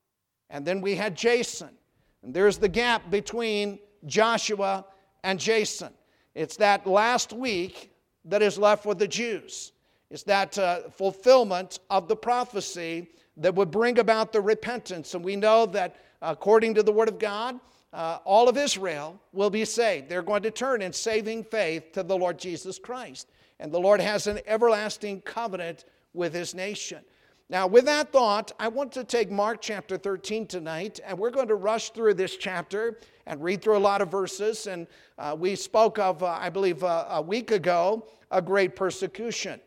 and 0.50 0.66
then 0.66 0.82
we 0.82 0.96
had 0.96 1.16
Jason. 1.16 1.70
And 2.24 2.34
there's 2.34 2.58
the 2.58 2.70
gap 2.70 3.12
between 3.12 3.80
Joshua 4.06 4.86
and 5.24 5.40
Jason. 5.40 5.94
It's 6.34 6.58
that 6.58 6.88
last 6.88 7.34
week 7.34 7.92
that 8.26 8.42
is 8.42 8.58
left 8.58 8.82
for 8.82 8.96
the 8.96 9.08
Jews. 9.08 9.74
It's 10.10 10.24
that 10.24 10.58
uh, 10.58 10.90
fulfillment 10.90 11.80
of 11.90 12.08
the 12.08 12.16
prophecy 12.16 13.10
that 13.38 13.54
would 13.54 13.70
bring 13.70 14.00
about 14.00 14.32
the 14.32 14.42
repentance. 14.42 15.14
And 15.14 15.24
we 15.24 15.36
know 15.36 15.66
that 15.68 15.96
according 16.24 16.74
to 16.76 16.84
the 16.84 16.92
Word 16.92 17.10
of 17.10 17.20
God, 17.20 17.60
uh, 17.92 18.18
all 18.26 18.50
of 18.50 18.58
Israel 18.58 19.20
will 19.34 19.52
be 19.52 19.66
saved. 19.66 20.10
They're 20.10 20.24
going 20.24 20.42
to 20.44 20.52
turn 20.52 20.82
in 20.82 20.92
saving 20.92 21.44
faith 21.44 21.92
to 21.92 22.02
the 22.02 22.18
Lord 22.18 22.40
Jesus 22.40 22.80
Christ. 22.80 23.30
And 23.60 23.72
the 23.72 23.80
Lord 23.80 24.02
has 24.02 24.26
an 24.26 24.40
everlasting 24.48 25.22
covenant 25.22 25.86
with 26.14 26.34
his 26.34 26.56
nation. 26.56 27.04
Now, 27.50 27.68
with 27.68 27.86
that 27.86 28.12
thought, 28.12 28.52
I 28.58 28.68
want 28.70 28.92
to 28.94 29.04
take 29.04 29.30
Mark 29.30 29.62
chapter 29.62 29.98
13 29.98 30.48
tonight, 30.48 31.00
and 31.06 31.20
we're 31.20 31.30
going 31.30 31.50
to 31.50 31.56
rush 31.56 31.92
through 31.92 32.16
this 32.16 32.36
chapter 32.36 32.98
and 33.28 33.44
read 33.44 33.62
through 33.62 33.78
a 33.78 33.80
lot 33.80 34.02
of 34.02 34.10
verses. 34.10 34.66
And 34.66 34.88
uh, 35.20 35.36
we 35.38 35.56
spoke 35.56 36.00
of, 36.00 36.24
uh, 36.24 36.38
I 36.40 36.50
believe, 36.50 36.84
uh, 36.84 37.06
a 37.10 37.22
week 37.22 37.52
ago, 37.52 38.08
a 38.32 38.42
great 38.42 38.76
persecution. 38.76 39.60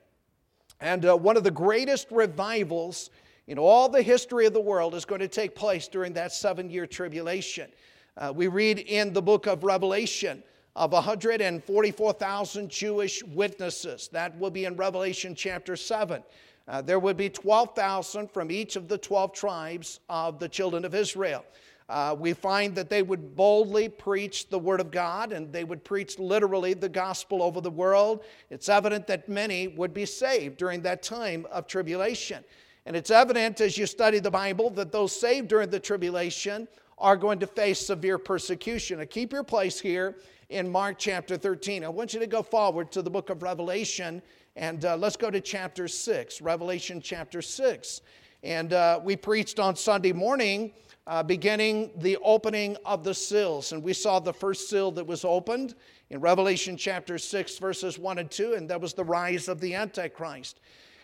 And 0.81 1.07
uh, 1.07 1.17
one 1.17 1.37
of 1.37 1.45
the 1.45 1.51
greatest 1.51 2.09
revivals 2.11 3.11
in 3.47 3.59
all 3.59 3.89
the 3.89 4.03
history 4.03 4.47
of 4.47 4.53
the 4.53 4.61
world 4.61 4.95
is 4.95 5.05
going 5.05 5.21
to 5.21 5.29
take 5.29 5.55
place 5.55 5.89
during 5.89 6.13
that 6.15 6.33
seven 6.33 6.69
year 6.69 6.87
tribulation. 6.87 7.71
Uh, 8.17 8.33
we 8.35 8.49
read 8.49 8.79
in 8.79 9.13
the 9.13 9.23
book 9.23 9.47
of 9.47 9.63
Revelation 9.63 10.43
of 10.75 10.93
144,000 10.93 12.71
Jewish 12.71 13.23
witnesses. 13.25 14.09
That 14.13 14.39
will 14.39 14.51
be 14.51 14.65
in 14.65 14.77
Revelation 14.77 15.35
chapter 15.35 15.77
7. 15.77 16.23
Uh, 16.69 16.83
there 16.83 16.99
would 16.99 17.17
be 17.17 17.31
12,000 17.31 18.31
from 18.31 18.51
each 18.51 18.77
of 18.77 18.89
the 18.89 18.99
12 18.99 19.33
tribes 19.33 20.01
of 20.09 20.39
the 20.39 20.49
children 20.49 20.85
of 20.85 20.95
Israel. 20.95 21.45
Uh, 21.89 22.17
we 22.19 22.33
find 22.33 22.75
that 22.75 22.91
they 22.91 23.03
would 23.03 23.37
boldly 23.37 23.89
preach 23.89 24.49
the 24.49 24.59
Word 24.59 24.81
of 24.81 24.91
God 24.91 25.33
and 25.33 25.53
they 25.53 25.63
would 25.63 25.85
preach 25.85 26.19
literally 26.19 26.75
the 26.75 26.89
gospel 26.89 27.43
over 27.43 27.61
the 27.61 27.71
world. 27.71 28.25
It's 28.51 28.69
evident 28.69 29.07
that 29.07 29.29
many 29.29 29.69
would 29.69 29.95
be 29.95 30.05
saved 30.05 30.57
during 30.57 30.83
that 30.83 31.05
time 31.05 31.47
of 31.53 31.69
tribulation. 31.69 32.43
And 32.87 32.95
it's 32.95 33.11
evident 33.11 33.61
as 33.61 33.77
you 33.77 33.85
study 33.85 34.21
the 34.21 34.31
Bible 34.31 34.71
that 34.71 34.93
those 34.93 35.13
saved 35.13 35.49
during 35.49 35.71
the 35.71 35.81
tribulation 35.81 36.69
are 36.99 37.17
going 37.17 37.41
to 37.41 37.47
face 37.47 37.81
severe 37.81 38.17
persecution. 38.17 39.01
Now, 39.01 39.07
keep 39.11 39.33
your 39.33 39.43
place 39.43 39.81
here 39.81 40.15
in 40.51 40.71
Mark 40.71 40.95
chapter 40.97 41.37
13. 41.37 41.85
I 41.85 41.89
want 41.89 42.15
you 42.15 42.21
to 42.21 42.29
go 42.29 42.45
forward 42.45 42.93
to 42.93 43.03
the 43.03 43.11
book 43.11 43.29
of 43.29 43.43
Revelation 43.43 44.23
and 44.55 44.85
uh, 44.85 44.97
let's 44.97 45.17
go 45.17 45.31
to 45.31 45.41
chapter 45.41 45.89
6, 45.89 46.41
Revelation 46.41 47.01
chapter 47.01 47.43
6. 47.43 48.01
And 48.43 48.73
uh, 48.73 49.01
we 49.03 49.17
preached 49.17 49.59
on 49.59 49.75
Sunday 49.75 50.13
morning, 50.13 50.73
uh, 51.09 51.25
beginning 51.25 51.91
the 51.97 52.17
opening 52.23 52.77
of 52.87 53.03
the 53.03 53.13
seals. 53.13 53.73
And 53.73 53.83
we 53.83 53.93
saw 53.93 54.21
the 54.21 54.33
first 54.33 54.71
seal 54.71 54.93
that 54.93 55.07
was 55.07 55.25
opened 55.25 55.75
in 56.11 56.21
Revelation 56.21 56.77
chapter 56.77 57.19
6, 57.19 57.59
verses 57.59 57.99
1 57.99 58.19
and 58.19 58.31
2, 58.31 58.55
and 58.55 58.71
that 58.71 58.81
was 58.81 58.95
the 58.95 59.05
rise 59.05 59.49
of 59.49 59.61
the 59.61 59.75
Antichrist. 59.75 60.61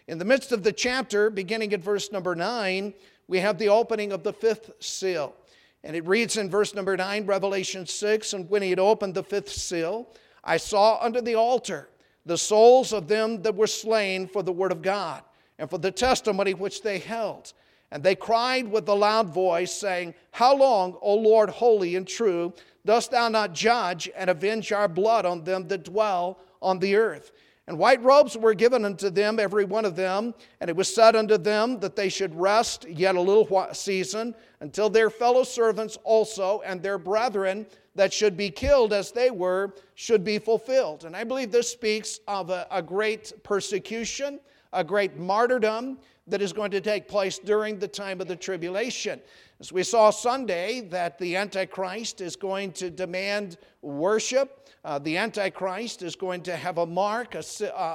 In 0.08 0.18
the 0.18 0.24
midst 0.24 0.52
of 0.52 0.62
the 0.62 0.72
chapter, 0.72 1.30
beginning 1.30 1.72
at 1.72 1.80
verse 1.80 2.10
number 2.10 2.34
9, 2.34 2.92
we 3.28 3.38
have 3.38 3.58
the 3.58 3.68
opening 3.68 4.12
of 4.12 4.22
the 4.22 4.32
fifth 4.32 4.72
seal. 4.80 5.34
And 5.84 5.96
it 5.96 6.06
reads 6.06 6.36
in 6.36 6.50
verse 6.50 6.74
number 6.74 6.96
9, 6.96 7.26
Revelation 7.26 7.86
6 7.86 8.32
And 8.32 8.50
when 8.50 8.62
he 8.62 8.70
had 8.70 8.78
opened 8.78 9.14
the 9.14 9.22
fifth 9.22 9.50
seal, 9.50 10.08
I 10.44 10.56
saw 10.56 10.98
under 11.00 11.20
the 11.20 11.36
altar 11.36 11.88
the 12.26 12.38
souls 12.38 12.92
of 12.92 13.08
them 13.08 13.42
that 13.42 13.54
were 13.54 13.66
slain 13.66 14.26
for 14.26 14.42
the 14.42 14.52
word 14.52 14.72
of 14.72 14.82
God 14.82 15.22
and 15.58 15.68
for 15.68 15.78
the 15.78 15.90
testimony 15.90 16.54
which 16.54 16.82
they 16.82 16.98
held. 16.98 17.52
And 17.90 18.02
they 18.02 18.14
cried 18.14 18.70
with 18.70 18.88
a 18.88 18.94
loud 18.94 19.28
voice, 19.28 19.72
saying, 19.72 20.14
How 20.30 20.56
long, 20.56 20.96
O 21.02 21.14
Lord, 21.14 21.50
holy 21.50 21.94
and 21.94 22.08
true, 22.08 22.54
dost 22.86 23.10
thou 23.10 23.28
not 23.28 23.52
judge 23.52 24.10
and 24.16 24.30
avenge 24.30 24.72
our 24.72 24.88
blood 24.88 25.26
on 25.26 25.44
them 25.44 25.68
that 25.68 25.84
dwell 25.84 26.38
on 26.60 26.78
the 26.78 26.96
earth? 26.96 27.32
And 27.68 27.78
white 27.78 28.02
robes 28.02 28.36
were 28.36 28.54
given 28.54 28.84
unto 28.84 29.08
them, 29.08 29.38
every 29.38 29.64
one 29.64 29.84
of 29.84 29.94
them, 29.94 30.34
and 30.60 30.68
it 30.68 30.74
was 30.74 30.92
said 30.92 31.14
unto 31.14 31.38
them 31.38 31.78
that 31.78 31.94
they 31.94 32.08
should 32.08 32.34
rest 32.34 32.88
yet 32.88 33.14
a 33.14 33.20
little 33.20 33.68
season 33.72 34.34
until 34.60 34.90
their 34.90 35.10
fellow 35.10 35.44
servants 35.44 35.96
also 36.02 36.60
and 36.64 36.82
their 36.82 36.98
brethren 36.98 37.66
that 37.94 38.12
should 38.12 38.36
be 38.36 38.50
killed 38.50 38.92
as 38.92 39.12
they 39.12 39.30
were 39.30 39.74
should 39.94 40.24
be 40.24 40.38
fulfilled. 40.38 41.04
And 41.04 41.14
I 41.14 41.22
believe 41.24 41.52
this 41.52 41.70
speaks 41.70 42.20
of 42.26 42.50
a, 42.50 42.66
a 42.70 42.82
great 42.82 43.32
persecution, 43.44 44.40
a 44.72 44.82
great 44.82 45.16
martyrdom 45.16 45.98
that 46.26 46.42
is 46.42 46.52
going 46.52 46.70
to 46.70 46.80
take 46.80 47.06
place 47.06 47.38
during 47.38 47.78
the 47.78 47.88
time 47.88 48.20
of 48.20 48.28
the 48.28 48.36
tribulation. 48.36 49.20
As 49.60 49.72
we 49.72 49.82
saw 49.82 50.10
Sunday, 50.10 50.80
that 50.80 51.18
the 51.18 51.36
Antichrist 51.36 52.20
is 52.20 52.34
going 52.34 52.72
to 52.72 52.90
demand 52.90 53.58
worship. 53.82 54.61
Uh, 54.84 54.98
the 54.98 55.16
Antichrist 55.16 56.02
is 56.02 56.16
going 56.16 56.42
to 56.42 56.56
have 56.56 56.78
a 56.78 56.86
mark, 56.86 57.36
a, 57.36 57.44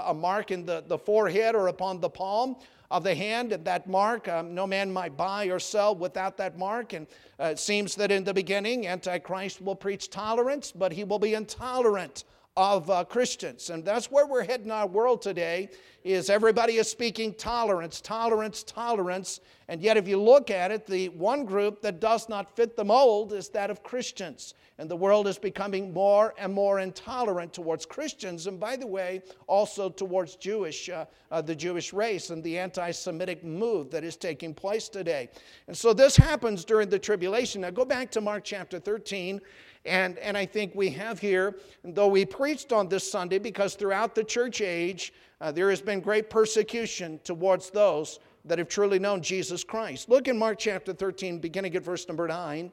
a 0.08 0.14
mark 0.14 0.52
in 0.52 0.66
the, 0.66 0.84
the 0.88 0.98
forehead 0.98 1.54
or 1.54 1.68
upon 1.68 2.00
the 2.00 2.10
palm 2.10 2.56
of 2.90 3.04
the 3.04 3.14
hand 3.14 3.52
and 3.52 3.66
that 3.66 3.88
mark. 3.88 4.30
Um, 4.30 4.56
no 4.56 4.66
man 4.66 4.92
might 4.92 5.18
buy 5.18 5.48
or 5.48 5.60
sell 5.60 5.94
without 5.96 6.38
that 6.38 6.58
mark. 6.58 6.94
And 6.94 7.06
uh, 7.40 7.46
it 7.46 7.60
seems 7.60 7.96
that 7.96 8.10
in 8.10 8.24
the 8.24 8.34
beginning, 8.34 8.88
Antichrist 8.88 9.62
will 9.62 9.76
preach 9.76 10.10
tolerance, 10.10 10.72
but 10.72 10.94
he 10.94 11.04
will 11.04 11.20
be 11.20 11.34
intolerant 11.34 12.24
of 12.58 12.90
uh, 12.90 13.04
Christians. 13.04 13.70
And 13.70 13.86
that's 13.86 14.10
where 14.10 14.26
we're 14.26 14.44
heading 14.44 14.72
our 14.72 14.88
world 14.88 15.22
today 15.22 15.70
is 16.04 16.30
everybody 16.30 16.78
is 16.78 16.90
speaking 16.90 17.34
tolerance, 17.36 18.02
tolerance, 18.02 18.64
tolerance. 18.64 19.42
And 19.68 19.80
yet 19.82 19.96
if 19.96 20.08
you 20.08 20.20
look 20.20 20.50
at 20.50 20.72
it, 20.72 20.88
the 20.88 21.10
one 21.10 21.46
group 21.46 21.82
that 21.82 22.00
does 22.00 22.30
not 22.30 22.56
fit 22.56 22.76
the 22.76 22.84
mold 22.84 23.34
is 23.34 23.50
that 23.50 23.70
of 23.70 23.84
Christians. 23.84 24.56
And 24.80 24.90
the 24.90 24.96
world 24.96 25.28
is 25.28 25.38
becoming 25.38 25.94
more 25.94 26.34
and 26.40 26.52
more 26.52 26.80
intolerant 26.80 27.54
towards 27.54 27.86
Christians. 27.86 28.48
And 28.48 28.60
by 28.60 28.76
the 28.76 28.88
way, 28.88 29.22
also 29.46 29.90
towards 29.90 30.36
Jewish, 30.36 30.90
uh, 30.90 31.06
uh, 31.30 31.42
the 31.42 31.56
Jewish 31.56 31.94
race 31.94 32.30
and 32.32 32.44
the 32.44 32.58
anti-Semitic 32.58 33.44
move 33.44 33.92
that 33.92 34.04
is 34.04 34.16
taking 34.16 34.54
place 34.54 34.88
today. 34.90 35.30
And 35.68 35.78
so 35.78 35.94
this 35.94 36.16
happens 36.16 36.66
during 36.66 36.90
the 36.90 37.00
tribulation. 37.00 37.62
Now 37.62 37.72
go 37.72 37.86
back 37.86 38.10
to 38.12 38.22
Mark 38.22 38.44
chapter 38.44 38.80
13 38.80 39.42
and, 39.88 40.18
and 40.20 40.38
I 40.38 40.46
think 40.46 40.74
we 40.76 40.90
have 40.92 41.20
here, 41.20 41.56
though 41.84 42.08
we 42.08 42.26
preached 42.26 42.72
on 42.72 42.88
this 42.88 43.10
Sunday, 43.10 43.40
because 43.40 43.76
throughout 43.76 44.16
the 44.16 44.24
church 44.24 44.62
age, 44.62 45.14
uh, 45.40 45.52
there 45.52 45.70
has 45.70 45.82
been 45.82 46.00
great 46.00 46.30
persecution 46.30 47.20
towards 47.24 47.70
those 47.70 48.20
that 48.46 48.60
have 48.60 48.70
truly 48.70 49.00
known 49.00 49.22
Jesus 49.22 49.64
Christ. 49.64 50.10
Look 50.10 50.28
in 50.28 50.38
Mark 50.38 50.60
chapter 50.60 50.94
13, 50.94 51.40
beginning 51.40 51.76
at 51.76 51.84
verse 51.84 52.08
number 52.08 52.28
9. 52.28 52.72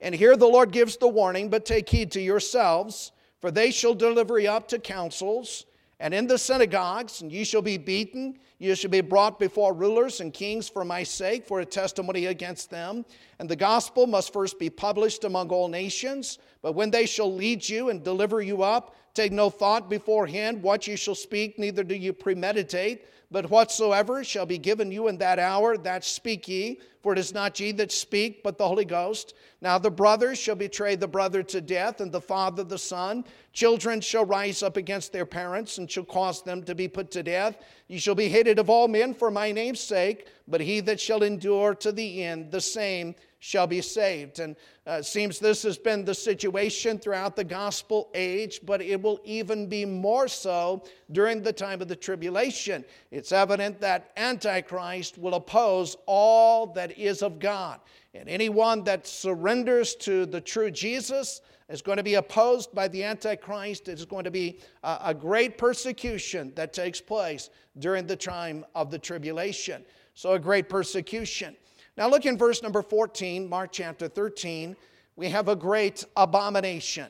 And 0.00 0.14
here 0.14 0.36
the 0.36 0.46
Lord 0.46 0.72
gives 0.72 0.96
the 0.96 1.08
warning, 1.08 1.50
but 1.50 1.64
take 1.64 1.88
heed 1.88 2.10
to 2.12 2.20
yourselves, 2.20 3.12
for 3.40 3.50
they 3.50 3.70
shall 3.70 3.94
deliver 3.94 4.38
you 4.38 4.50
up 4.50 4.68
to 4.68 4.78
councils 4.78 5.66
and 6.00 6.14
in 6.14 6.26
the 6.26 6.38
synagogues, 6.38 7.20
and 7.20 7.30
ye 7.30 7.44
shall 7.44 7.62
be 7.62 7.76
beaten, 7.76 8.38
ye 8.60 8.72
shall 8.76 8.90
be 8.90 9.00
brought 9.00 9.40
before 9.40 9.72
rulers 9.72 10.20
and 10.20 10.32
kings 10.32 10.68
for 10.68 10.84
my 10.84 11.02
sake, 11.02 11.44
for 11.44 11.60
a 11.60 11.66
testimony 11.66 12.26
against 12.26 12.70
them. 12.70 13.04
And 13.40 13.48
the 13.48 13.56
gospel 13.56 14.06
must 14.06 14.32
first 14.32 14.58
be 14.58 14.70
published 14.70 15.24
among 15.24 15.48
all 15.48 15.66
nations. 15.66 16.38
But 16.62 16.74
when 16.74 16.90
they 16.90 17.06
shall 17.06 17.34
lead 17.34 17.68
you 17.68 17.88
and 17.88 18.04
deliver 18.04 18.42
you 18.42 18.62
up, 18.62 18.94
take 19.14 19.32
no 19.32 19.50
thought 19.50 19.90
beforehand 19.90 20.62
what 20.62 20.86
you 20.86 20.96
shall 20.96 21.14
speak, 21.14 21.58
neither 21.58 21.82
do 21.82 21.96
you 21.96 22.12
premeditate. 22.12 23.06
But 23.32 23.48
whatsoever 23.48 24.24
shall 24.24 24.44
be 24.44 24.58
given 24.58 24.90
you 24.90 25.06
in 25.06 25.16
that 25.18 25.38
hour, 25.38 25.78
that 25.78 26.04
speak 26.04 26.48
ye, 26.48 26.80
for 27.00 27.12
it 27.12 27.18
is 27.18 27.32
not 27.32 27.60
ye 27.60 27.70
that 27.72 27.92
speak, 27.92 28.42
but 28.42 28.58
the 28.58 28.66
Holy 28.66 28.84
Ghost. 28.84 29.34
Now 29.60 29.78
the 29.78 29.90
brother 29.90 30.34
shall 30.34 30.56
betray 30.56 30.96
the 30.96 31.06
brother 31.06 31.44
to 31.44 31.60
death, 31.60 32.00
and 32.00 32.10
the 32.10 32.20
father 32.20 32.64
the 32.64 32.76
son. 32.76 33.24
Children 33.52 34.00
shall 34.00 34.24
rise 34.24 34.64
up 34.64 34.76
against 34.76 35.12
their 35.12 35.26
parents, 35.26 35.78
and 35.78 35.88
shall 35.88 36.04
cause 36.04 36.42
them 36.42 36.64
to 36.64 36.74
be 36.74 36.88
put 36.88 37.12
to 37.12 37.22
death. 37.22 37.56
Ye 37.86 37.98
shall 37.98 38.16
be 38.16 38.28
hated 38.28 38.49
of 38.58 38.70
all 38.70 38.88
men 38.88 39.14
for 39.14 39.30
my 39.30 39.52
name's 39.52 39.80
sake, 39.80 40.26
but 40.48 40.60
he 40.60 40.80
that 40.80 41.00
shall 41.00 41.22
endure 41.22 41.74
to 41.76 41.92
the 41.92 42.24
end, 42.24 42.50
the 42.50 42.60
same 42.60 43.14
shall 43.40 43.66
be 43.66 43.80
saved. 43.80 44.38
And 44.38 44.54
uh, 44.86 45.02
seems 45.02 45.38
this 45.38 45.62
has 45.62 45.78
been 45.78 46.04
the 46.04 46.14
situation 46.14 46.98
throughout 46.98 47.36
the 47.36 47.44
gospel 47.44 48.10
age, 48.14 48.60
but 48.64 48.82
it 48.82 49.00
will 49.00 49.20
even 49.24 49.66
be 49.66 49.84
more 49.84 50.28
so 50.28 50.84
during 51.12 51.42
the 51.42 51.52
time 51.52 51.80
of 51.80 51.88
the 51.88 51.96
tribulation. 51.96 52.84
It's 53.10 53.32
evident 53.32 53.80
that 53.80 54.10
Antichrist 54.16 55.16
will 55.16 55.34
oppose 55.34 55.96
all 56.06 56.66
that 56.74 56.98
is 56.98 57.22
of 57.22 57.38
God. 57.38 57.80
And 58.14 58.28
anyone 58.28 58.84
that 58.84 59.06
surrenders 59.06 59.94
to 59.96 60.26
the 60.26 60.40
true 60.40 60.70
Jesus 60.70 61.40
is 61.70 61.82
going 61.82 61.96
to 61.96 62.02
be 62.02 62.14
opposed 62.14 62.74
by 62.74 62.88
the 62.88 63.04
Antichrist. 63.04 63.88
It 63.88 63.98
is 63.98 64.04
going 64.04 64.24
to 64.24 64.30
be 64.30 64.58
a, 64.82 65.14
great 65.14 65.56
persecution 65.56 66.52
that 66.56 66.72
takes 66.72 67.00
place 67.00 67.48
during 67.78 68.06
the 68.06 68.16
time 68.16 68.64
of 68.74 68.90
the 68.90 68.98
tribulation. 68.98 69.84
So, 70.14 70.32
a 70.32 70.38
great 70.38 70.68
persecution. 70.68 71.56
Now, 71.96 72.08
look 72.08 72.26
in 72.26 72.36
verse 72.36 72.62
number 72.62 72.82
14, 72.82 73.48
Mark 73.48 73.70
chapter 73.72 74.08
13. 74.08 74.76
We 75.16 75.28
have 75.28 75.48
a 75.48 75.56
great 75.56 76.04
abomination. 76.16 77.06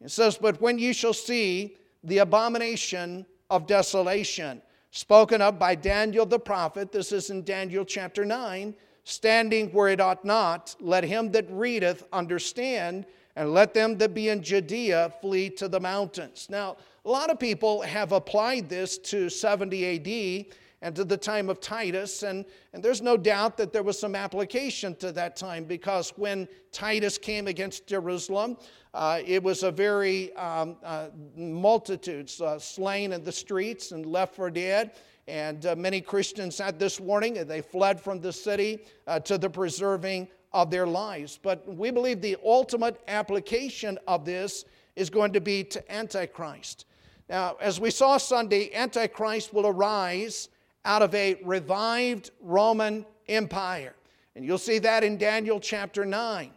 It 0.00 0.10
says, 0.10 0.36
But 0.36 0.60
when 0.60 0.78
you 0.78 0.92
shall 0.92 1.12
see 1.12 1.76
the 2.02 2.18
abomination 2.18 3.26
of 3.50 3.66
desolation, 3.66 4.62
spoken 4.90 5.40
of 5.40 5.58
by 5.58 5.74
Daniel 5.74 6.26
the 6.26 6.38
prophet, 6.38 6.92
this 6.92 7.12
is 7.12 7.30
in 7.30 7.44
Daniel 7.44 7.84
chapter 7.84 8.24
9, 8.24 8.74
standing 9.04 9.70
where 9.72 9.88
it 9.88 10.00
ought 10.00 10.24
not, 10.24 10.74
let 10.80 11.04
him 11.04 11.30
that 11.32 11.46
readeth 11.50 12.04
understand, 12.12 13.06
and 13.36 13.52
let 13.52 13.74
them 13.74 13.98
that 13.98 14.14
be 14.14 14.30
in 14.30 14.42
Judea 14.42 15.12
flee 15.20 15.50
to 15.50 15.68
the 15.68 15.78
mountains. 15.78 16.48
Now, 16.50 16.78
a 17.04 17.10
lot 17.10 17.30
of 17.30 17.38
people 17.38 17.82
have 17.82 18.12
applied 18.12 18.68
this 18.68 18.98
to 18.98 19.28
70 19.28 20.48
AD 20.48 20.54
and 20.82 20.94
to 20.96 21.04
the 21.04 21.16
time 21.16 21.48
of 21.48 21.60
Titus. 21.60 22.22
And, 22.22 22.44
and 22.72 22.82
there's 22.82 23.02
no 23.02 23.16
doubt 23.16 23.56
that 23.58 23.72
there 23.72 23.82
was 23.82 23.98
some 23.98 24.14
application 24.14 24.94
to 24.96 25.12
that 25.12 25.36
time 25.36 25.64
because 25.64 26.10
when 26.16 26.48
Titus 26.72 27.18
came 27.18 27.46
against 27.46 27.86
Jerusalem, 27.86 28.56
uh, 28.94 29.20
it 29.24 29.42
was 29.42 29.62
a 29.62 29.70
very 29.70 30.34
um, 30.36 30.76
uh, 30.82 31.08
multitudes 31.36 32.40
uh, 32.40 32.58
slain 32.58 33.12
in 33.12 33.22
the 33.22 33.32
streets 33.32 33.92
and 33.92 34.06
left 34.06 34.34
for 34.34 34.50
dead. 34.50 34.92
And 35.28 35.66
uh, 35.66 35.74
many 35.76 36.00
Christians 36.00 36.56
had 36.56 36.78
this 36.78 37.00
warning, 37.00 37.38
and 37.38 37.50
they 37.50 37.60
fled 37.60 38.00
from 38.00 38.20
the 38.20 38.32
city 38.32 38.84
uh, 39.06 39.18
to 39.20 39.36
the 39.38 39.50
preserving 39.50 40.28
of 40.56 40.70
their 40.70 40.86
lives. 40.86 41.38
But 41.40 41.68
we 41.68 41.90
believe 41.90 42.22
the 42.22 42.38
ultimate 42.42 42.98
application 43.08 43.98
of 44.08 44.24
this 44.24 44.64
is 44.96 45.10
going 45.10 45.34
to 45.34 45.40
be 45.40 45.62
to 45.64 45.92
Antichrist. 45.92 46.86
Now, 47.28 47.56
as 47.60 47.78
we 47.78 47.90
saw 47.90 48.16
Sunday, 48.16 48.74
Antichrist 48.74 49.52
will 49.52 49.66
arise 49.66 50.48
out 50.86 51.02
of 51.02 51.14
a 51.14 51.38
revived 51.44 52.30
Roman 52.40 53.04
Empire. 53.28 53.94
And 54.34 54.46
you'll 54.46 54.56
see 54.56 54.78
that 54.78 55.04
in 55.04 55.18
Daniel 55.18 55.60
chapter 55.60 56.06
9. 56.06 56.50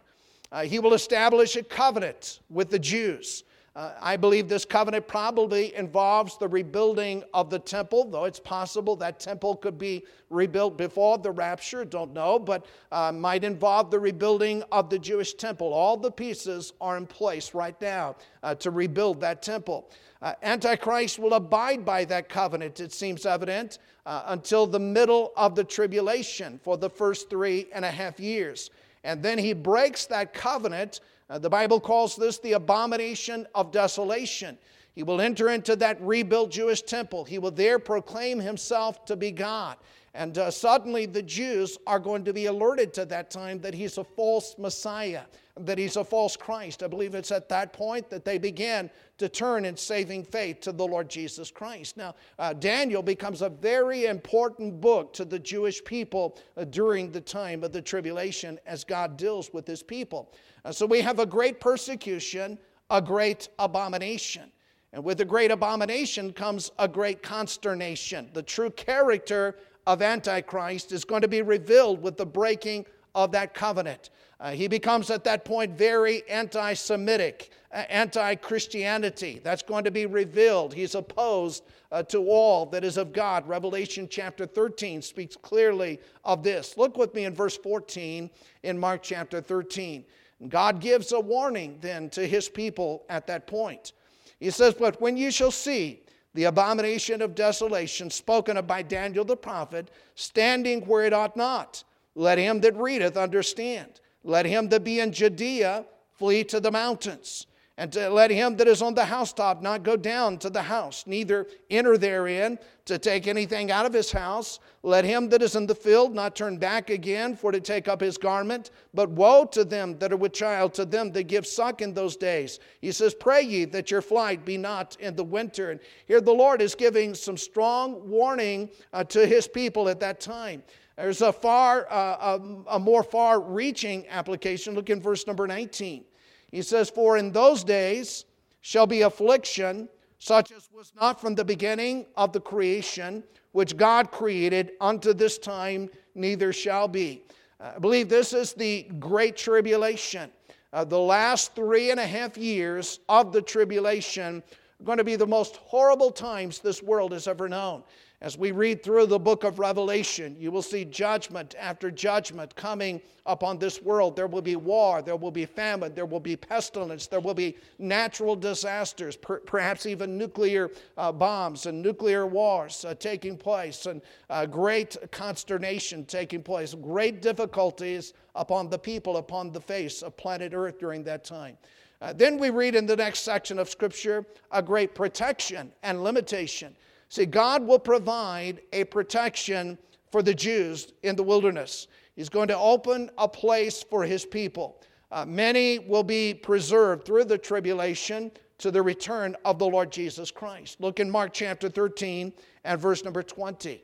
Uh, 0.50 0.62
he 0.62 0.78
will 0.78 0.94
establish 0.94 1.56
a 1.56 1.62
covenant 1.62 2.40
with 2.48 2.70
the 2.70 2.78
Jews. 2.78 3.44
Uh, 3.76 3.92
I 4.00 4.16
believe 4.16 4.48
this 4.48 4.64
covenant 4.64 5.06
probably 5.06 5.74
involves 5.76 6.36
the 6.36 6.48
rebuilding 6.48 7.22
of 7.32 7.50
the 7.50 7.58
temple, 7.58 8.04
though 8.10 8.24
it's 8.24 8.40
possible 8.40 8.96
that 8.96 9.20
temple 9.20 9.54
could 9.54 9.78
be 9.78 10.04
rebuilt 10.28 10.76
before 10.76 11.18
the 11.18 11.30
rapture, 11.30 11.84
don't 11.84 12.12
know, 12.12 12.36
but 12.36 12.66
uh, 12.90 13.12
might 13.12 13.44
involve 13.44 13.92
the 13.92 13.98
rebuilding 14.00 14.64
of 14.72 14.90
the 14.90 14.98
Jewish 14.98 15.34
temple. 15.34 15.72
All 15.72 15.96
the 15.96 16.10
pieces 16.10 16.72
are 16.80 16.96
in 16.96 17.06
place 17.06 17.54
right 17.54 17.80
now 17.80 18.16
uh, 18.42 18.56
to 18.56 18.72
rebuild 18.72 19.20
that 19.20 19.40
temple. 19.40 19.88
Uh, 20.20 20.34
Antichrist 20.42 21.20
will 21.20 21.34
abide 21.34 21.84
by 21.84 22.04
that 22.06 22.28
covenant, 22.28 22.80
it 22.80 22.92
seems 22.92 23.24
evident, 23.24 23.78
uh, 24.04 24.24
until 24.26 24.66
the 24.66 24.80
middle 24.80 25.32
of 25.36 25.54
the 25.54 25.64
tribulation 25.64 26.58
for 26.64 26.76
the 26.76 26.90
first 26.90 27.30
three 27.30 27.68
and 27.72 27.84
a 27.84 27.90
half 27.90 28.18
years. 28.18 28.70
And 29.04 29.22
then 29.22 29.38
he 29.38 29.52
breaks 29.52 30.06
that 30.06 30.34
covenant 30.34 31.00
uh, 31.30 31.38
the 31.38 31.48
Bible 31.48 31.78
calls 31.78 32.16
this 32.16 32.38
the 32.38 32.54
abomination 32.54 33.46
of 33.54 33.70
desolation. 33.70 34.58
He 34.92 35.04
will 35.04 35.20
enter 35.20 35.50
into 35.50 35.76
that 35.76 36.00
rebuilt 36.02 36.50
Jewish 36.50 36.82
temple. 36.82 37.24
He 37.24 37.38
will 37.38 37.52
there 37.52 37.78
proclaim 37.78 38.40
himself 38.40 39.04
to 39.04 39.14
be 39.14 39.30
God. 39.30 39.76
And 40.12 40.36
uh, 40.36 40.50
suddenly 40.50 41.06
the 41.06 41.22
Jews 41.22 41.78
are 41.86 42.00
going 42.00 42.24
to 42.24 42.32
be 42.32 42.46
alerted 42.46 42.92
to 42.94 43.04
that 43.06 43.30
time 43.30 43.60
that 43.60 43.74
he's 43.74 43.96
a 43.96 44.02
false 44.02 44.56
Messiah, 44.58 45.22
that 45.66 45.78
he's 45.78 45.96
a 45.96 46.04
false 46.04 46.36
Christ. 46.36 46.82
I 46.82 46.86
believe 46.86 47.14
it's 47.14 47.30
at 47.30 47.48
that 47.48 47.72
point 47.72 48.10
that 48.10 48.24
they 48.24 48.38
begin 48.38 48.90
to 49.18 49.28
turn 49.28 49.64
in 49.64 49.76
saving 49.76 50.24
faith 50.24 50.60
to 50.60 50.72
the 50.72 50.86
Lord 50.86 51.08
Jesus 51.08 51.50
Christ. 51.50 51.96
Now, 51.96 52.14
uh, 52.38 52.52
Daniel 52.52 53.02
becomes 53.02 53.42
a 53.42 53.48
very 53.48 54.06
important 54.06 54.80
book 54.80 55.12
to 55.14 55.24
the 55.24 55.38
Jewish 55.38 55.84
people 55.84 56.38
uh, 56.56 56.64
during 56.64 57.10
the 57.10 57.20
time 57.20 57.62
of 57.64 57.72
the 57.72 57.82
tribulation 57.82 58.58
as 58.66 58.84
God 58.84 59.16
deals 59.16 59.52
with 59.52 59.66
his 59.66 59.82
people. 59.82 60.32
Uh, 60.64 60.72
so 60.72 60.86
we 60.86 61.00
have 61.00 61.18
a 61.18 61.26
great 61.26 61.60
persecution, 61.60 62.58
a 62.90 63.02
great 63.02 63.48
abomination. 63.58 64.50
And 64.92 65.04
with 65.04 65.18
the 65.18 65.24
great 65.24 65.50
abomination 65.50 66.32
comes 66.32 66.72
a 66.78 66.88
great 66.88 67.22
consternation. 67.22 68.30
The 68.32 68.42
true 68.42 68.70
character 68.70 69.56
of 69.86 70.02
Antichrist 70.02 70.92
is 70.92 71.04
going 71.04 71.22
to 71.22 71.28
be 71.28 71.42
revealed 71.42 72.02
with 72.02 72.16
the 72.16 72.26
breaking 72.26 72.86
of 73.14 73.32
that 73.32 73.54
covenant. 73.54 74.10
Uh, 74.40 74.52
he 74.52 74.68
becomes 74.68 75.10
at 75.10 75.22
that 75.24 75.44
point 75.44 75.76
very 75.76 76.26
anti 76.28 76.72
Semitic, 76.72 77.50
anti 77.70 78.34
Christianity. 78.36 79.40
That's 79.44 79.62
going 79.62 79.84
to 79.84 79.90
be 79.90 80.06
revealed. 80.06 80.72
He's 80.72 80.94
opposed 80.94 81.64
uh, 81.92 82.02
to 82.04 82.26
all 82.26 82.64
that 82.66 82.82
is 82.82 82.96
of 82.96 83.12
God. 83.12 83.46
Revelation 83.46 84.08
chapter 84.10 84.46
13 84.46 85.02
speaks 85.02 85.36
clearly 85.36 86.00
of 86.24 86.42
this. 86.42 86.78
Look 86.78 86.96
with 86.96 87.14
me 87.14 87.26
in 87.26 87.34
verse 87.34 87.56
14 87.58 88.30
in 88.62 88.78
Mark 88.78 89.02
chapter 89.02 89.42
13. 89.42 90.04
God 90.48 90.80
gives 90.80 91.12
a 91.12 91.20
warning 91.20 91.76
then 91.82 92.08
to 92.10 92.26
his 92.26 92.48
people 92.48 93.04
at 93.10 93.26
that 93.26 93.46
point. 93.46 93.92
He 94.38 94.50
says, 94.50 94.72
But 94.72 94.98
when 95.02 95.18
you 95.18 95.30
shall 95.30 95.50
see 95.50 96.00
the 96.32 96.44
abomination 96.44 97.20
of 97.20 97.34
desolation 97.34 98.08
spoken 98.08 98.56
of 98.56 98.66
by 98.66 98.82
Daniel 98.82 99.24
the 99.24 99.36
prophet, 99.36 99.90
standing 100.14 100.86
where 100.86 101.04
it 101.04 101.12
ought 101.12 101.36
not. 101.36 101.82
Let 102.14 102.38
him 102.38 102.60
that 102.60 102.76
readeth 102.76 103.16
understand. 103.16 104.00
Let 104.24 104.46
him 104.46 104.68
that 104.68 104.84
be 104.84 105.00
in 105.00 105.12
Judea 105.12 105.86
flee 106.12 106.44
to 106.44 106.60
the 106.60 106.70
mountains. 106.70 107.46
And 107.80 107.90
to 107.94 108.10
let 108.10 108.30
him 108.30 108.58
that 108.58 108.68
is 108.68 108.82
on 108.82 108.92
the 108.92 109.06
housetop 109.06 109.62
not 109.62 109.84
go 109.84 109.96
down 109.96 110.36
to 110.40 110.50
the 110.50 110.60
house, 110.60 111.04
neither 111.06 111.46
enter 111.70 111.96
therein 111.96 112.58
to 112.84 112.98
take 112.98 113.26
anything 113.26 113.70
out 113.70 113.86
of 113.86 113.94
his 113.94 114.12
house. 114.12 114.60
Let 114.82 115.06
him 115.06 115.30
that 115.30 115.40
is 115.40 115.56
in 115.56 115.66
the 115.66 115.74
field 115.74 116.14
not 116.14 116.36
turn 116.36 116.58
back 116.58 116.90
again 116.90 117.34
for 117.34 117.50
to 117.52 117.58
take 117.58 117.88
up 117.88 118.02
his 118.02 118.18
garment. 118.18 118.70
But 118.92 119.08
woe 119.08 119.46
to 119.52 119.64
them 119.64 119.98
that 119.98 120.12
are 120.12 120.18
with 120.18 120.34
child, 120.34 120.74
to 120.74 120.84
them 120.84 121.10
that 121.12 121.22
give 121.22 121.46
suck 121.46 121.80
in 121.80 121.94
those 121.94 122.16
days. 122.16 122.60
He 122.82 122.92
says, 122.92 123.14
Pray 123.14 123.40
ye 123.40 123.64
that 123.66 123.90
your 123.90 124.02
flight 124.02 124.44
be 124.44 124.58
not 124.58 124.98
in 125.00 125.16
the 125.16 125.24
winter. 125.24 125.70
And 125.70 125.80
here 126.04 126.20
the 126.20 126.34
Lord 126.34 126.60
is 126.60 126.74
giving 126.74 127.14
some 127.14 127.38
strong 127.38 128.06
warning 128.10 128.68
uh, 128.92 129.04
to 129.04 129.26
his 129.26 129.48
people 129.48 129.88
at 129.88 130.00
that 130.00 130.20
time. 130.20 130.62
There's 131.00 131.22
a 131.22 131.32
far, 131.32 131.86
uh, 131.90 132.38
a, 132.38 132.74
a 132.74 132.78
more 132.78 133.02
far 133.02 133.40
reaching 133.40 134.06
application. 134.08 134.74
Look 134.74 134.90
in 134.90 135.00
verse 135.00 135.26
number 135.26 135.46
19. 135.46 136.04
He 136.52 136.62
says, 136.62 136.90
For 136.90 137.16
in 137.16 137.32
those 137.32 137.64
days 137.64 138.26
shall 138.60 138.86
be 138.86 139.02
affliction, 139.02 139.88
such 140.18 140.52
as 140.52 140.68
was 140.70 140.92
not 141.00 141.18
from 141.18 141.34
the 141.34 141.44
beginning 141.44 142.04
of 142.16 142.32
the 142.32 142.40
creation, 142.40 143.24
which 143.52 143.78
God 143.78 144.10
created 144.10 144.72
unto 144.80 145.14
this 145.14 145.38
time, 145.38 145.88
neither 146.14 146.52
shall 146.52 146.86
be. 146.86 147.22
I 147.58 147.78
believe 147.78 148.10
this 148.10 148.34
is 148.34 148.52
the 148.52 148.82
great 148.98 149.36
tribulation. 149.36 150.30
Uh, 150.72 150.84
the 150.84 150.98
last 150.98 151.54
three 151.54 151.90
and 151.90 151.98
a 151.98 152.06
half 152.06 152.36
years 152.36 153.00
of 153.08 153.32
the 153.32 153.40
tribulation 153.40 154.42
are 154.80 154.84
going 154.84 154.98
to 154.98 155.04
be 155.04 155.16
the 155.16 155.26
most 155.26 155.56
horrible 155.56 156.10
times 156.10 156.58
this 156.58 156.82
world 156.82 157.12
has 157.12 157.26
ever 157.26 157.48
known. 157.48 157.82
As 158.22 158.36
we 158.36 158.50
read 158.50 158.82
through 158.82 159.06
the 159.06 159.18
book 159.18 159.44
of 159.44 159.58
Revelation, 159.58 160.36
you 160.38 160.50
will 160.50 160.60
see 160.60 160.84
judgment 160.84 161.54
after 161.58 161.90
judgment 161.90 162.54
coming 162.54 163.00
upon 163.24 163.58
this 163.58 163.80
world. 163.80 164.14
There 164.14 164.26
will 164.26 164.42
be 164.42 164.56
war, 164.56 165.00
there 165.00 165.16
will 165.16 165.30
be 165.30 165.46
famine, 165.46 165.94
there 165.94 166.04
will 166.04 166.20
be 166.20 166.36
pestilence, 166.36 167.06
there 167.06 167.20
will 167.20 167.32
be 167.32 167.56
natural 167.78 168.36
disasters, 168.36 169.16
per- 169.16 169.40
perhaps 169.40 169.86
even 169.86 170.18
nuclear 170.18 170.70
uh, 170.98 171.10
bombs 171.12 171.64
and 171.64 171.80
nuclear 171.80 172.26
wars 172.26 172.84
uh, 172.84 172.92
taking 172.94 173.38
place, 173.38 173.86
and 173.86 174.02
uh, 174.28 174.44
great 174.44 174.98
consternation 175.10 176.04
taking 176.04 176.42
place, 176.42 176.74
great 176.74 177.22
difficulties 177.22 178.12
upon 178.34 178.68
the 178.68 178.78
people, 178.78 179.16
upon 179.16 179.50
the 179.50 179.60
face 179.62 180.02
of 180.02 180.14
planet 180.18 180.52
Earth 180.52 180.78
during 180.78 181.02
that 181.04 181.24
time. 181.24 181.56
Uh, 182.02 182.12
then 182.12 182.36
we 182.36 182.50
read 182.50 182.74
in 182.74 182.84
the 182.84 182.96
next 182.96 183.20
section 183.20 183.58
of 183.58 183.70
Scripture 183.70 184.26
a 184.50 184.62
great 184.62 184.94
protection 184.94 185.72
and 185.82 186.04
limitation. 186.04 186.76
See, 187.10 187.26
God 187.26 187.66
will 187.66 187.80
provide 187.80 188.60
a 188.72 188.84
protection 188.84 189.76
for 190.12 190.22
the 190.22 190.32
Jews 190.32 190.92
in 191.02 191.16
the 191.16 191.24
wilderness. 191.24 191.88
He's 192.14 192.28
going 192.28 192.48
to 192.48 192.56
open 192.56 193.10
a 193.18 193.28
place 193.28 193.82
for 193.82 194.04
his 194.04 194.24
people. 194.24 194.80
Uh, 195.10 195.26
many 195.26 195.80
will 195.80 196.04
be 196.04 196.32
preserved 196.32 197.04
through 197.04 197.24
the 197.24 197.36
tribulation 197.36 198.30
to 198.58 198.70
the 198.70 198.80
return 198.80 199.34
of 199.44 199.58
the 199.58 199.66
Lord 199.66 199.90
Jesus 199.90 200.30
Christ. 200.30 200.80
Look 200.80 201.00
in 201.00 201.10
Mark 201.10 201.32
chapter 201.32 201.68
13 201.68 202.32
and 202.64 202.80
verse 202.80 203.02
number 203.02 203.24
20. 203.24 203.82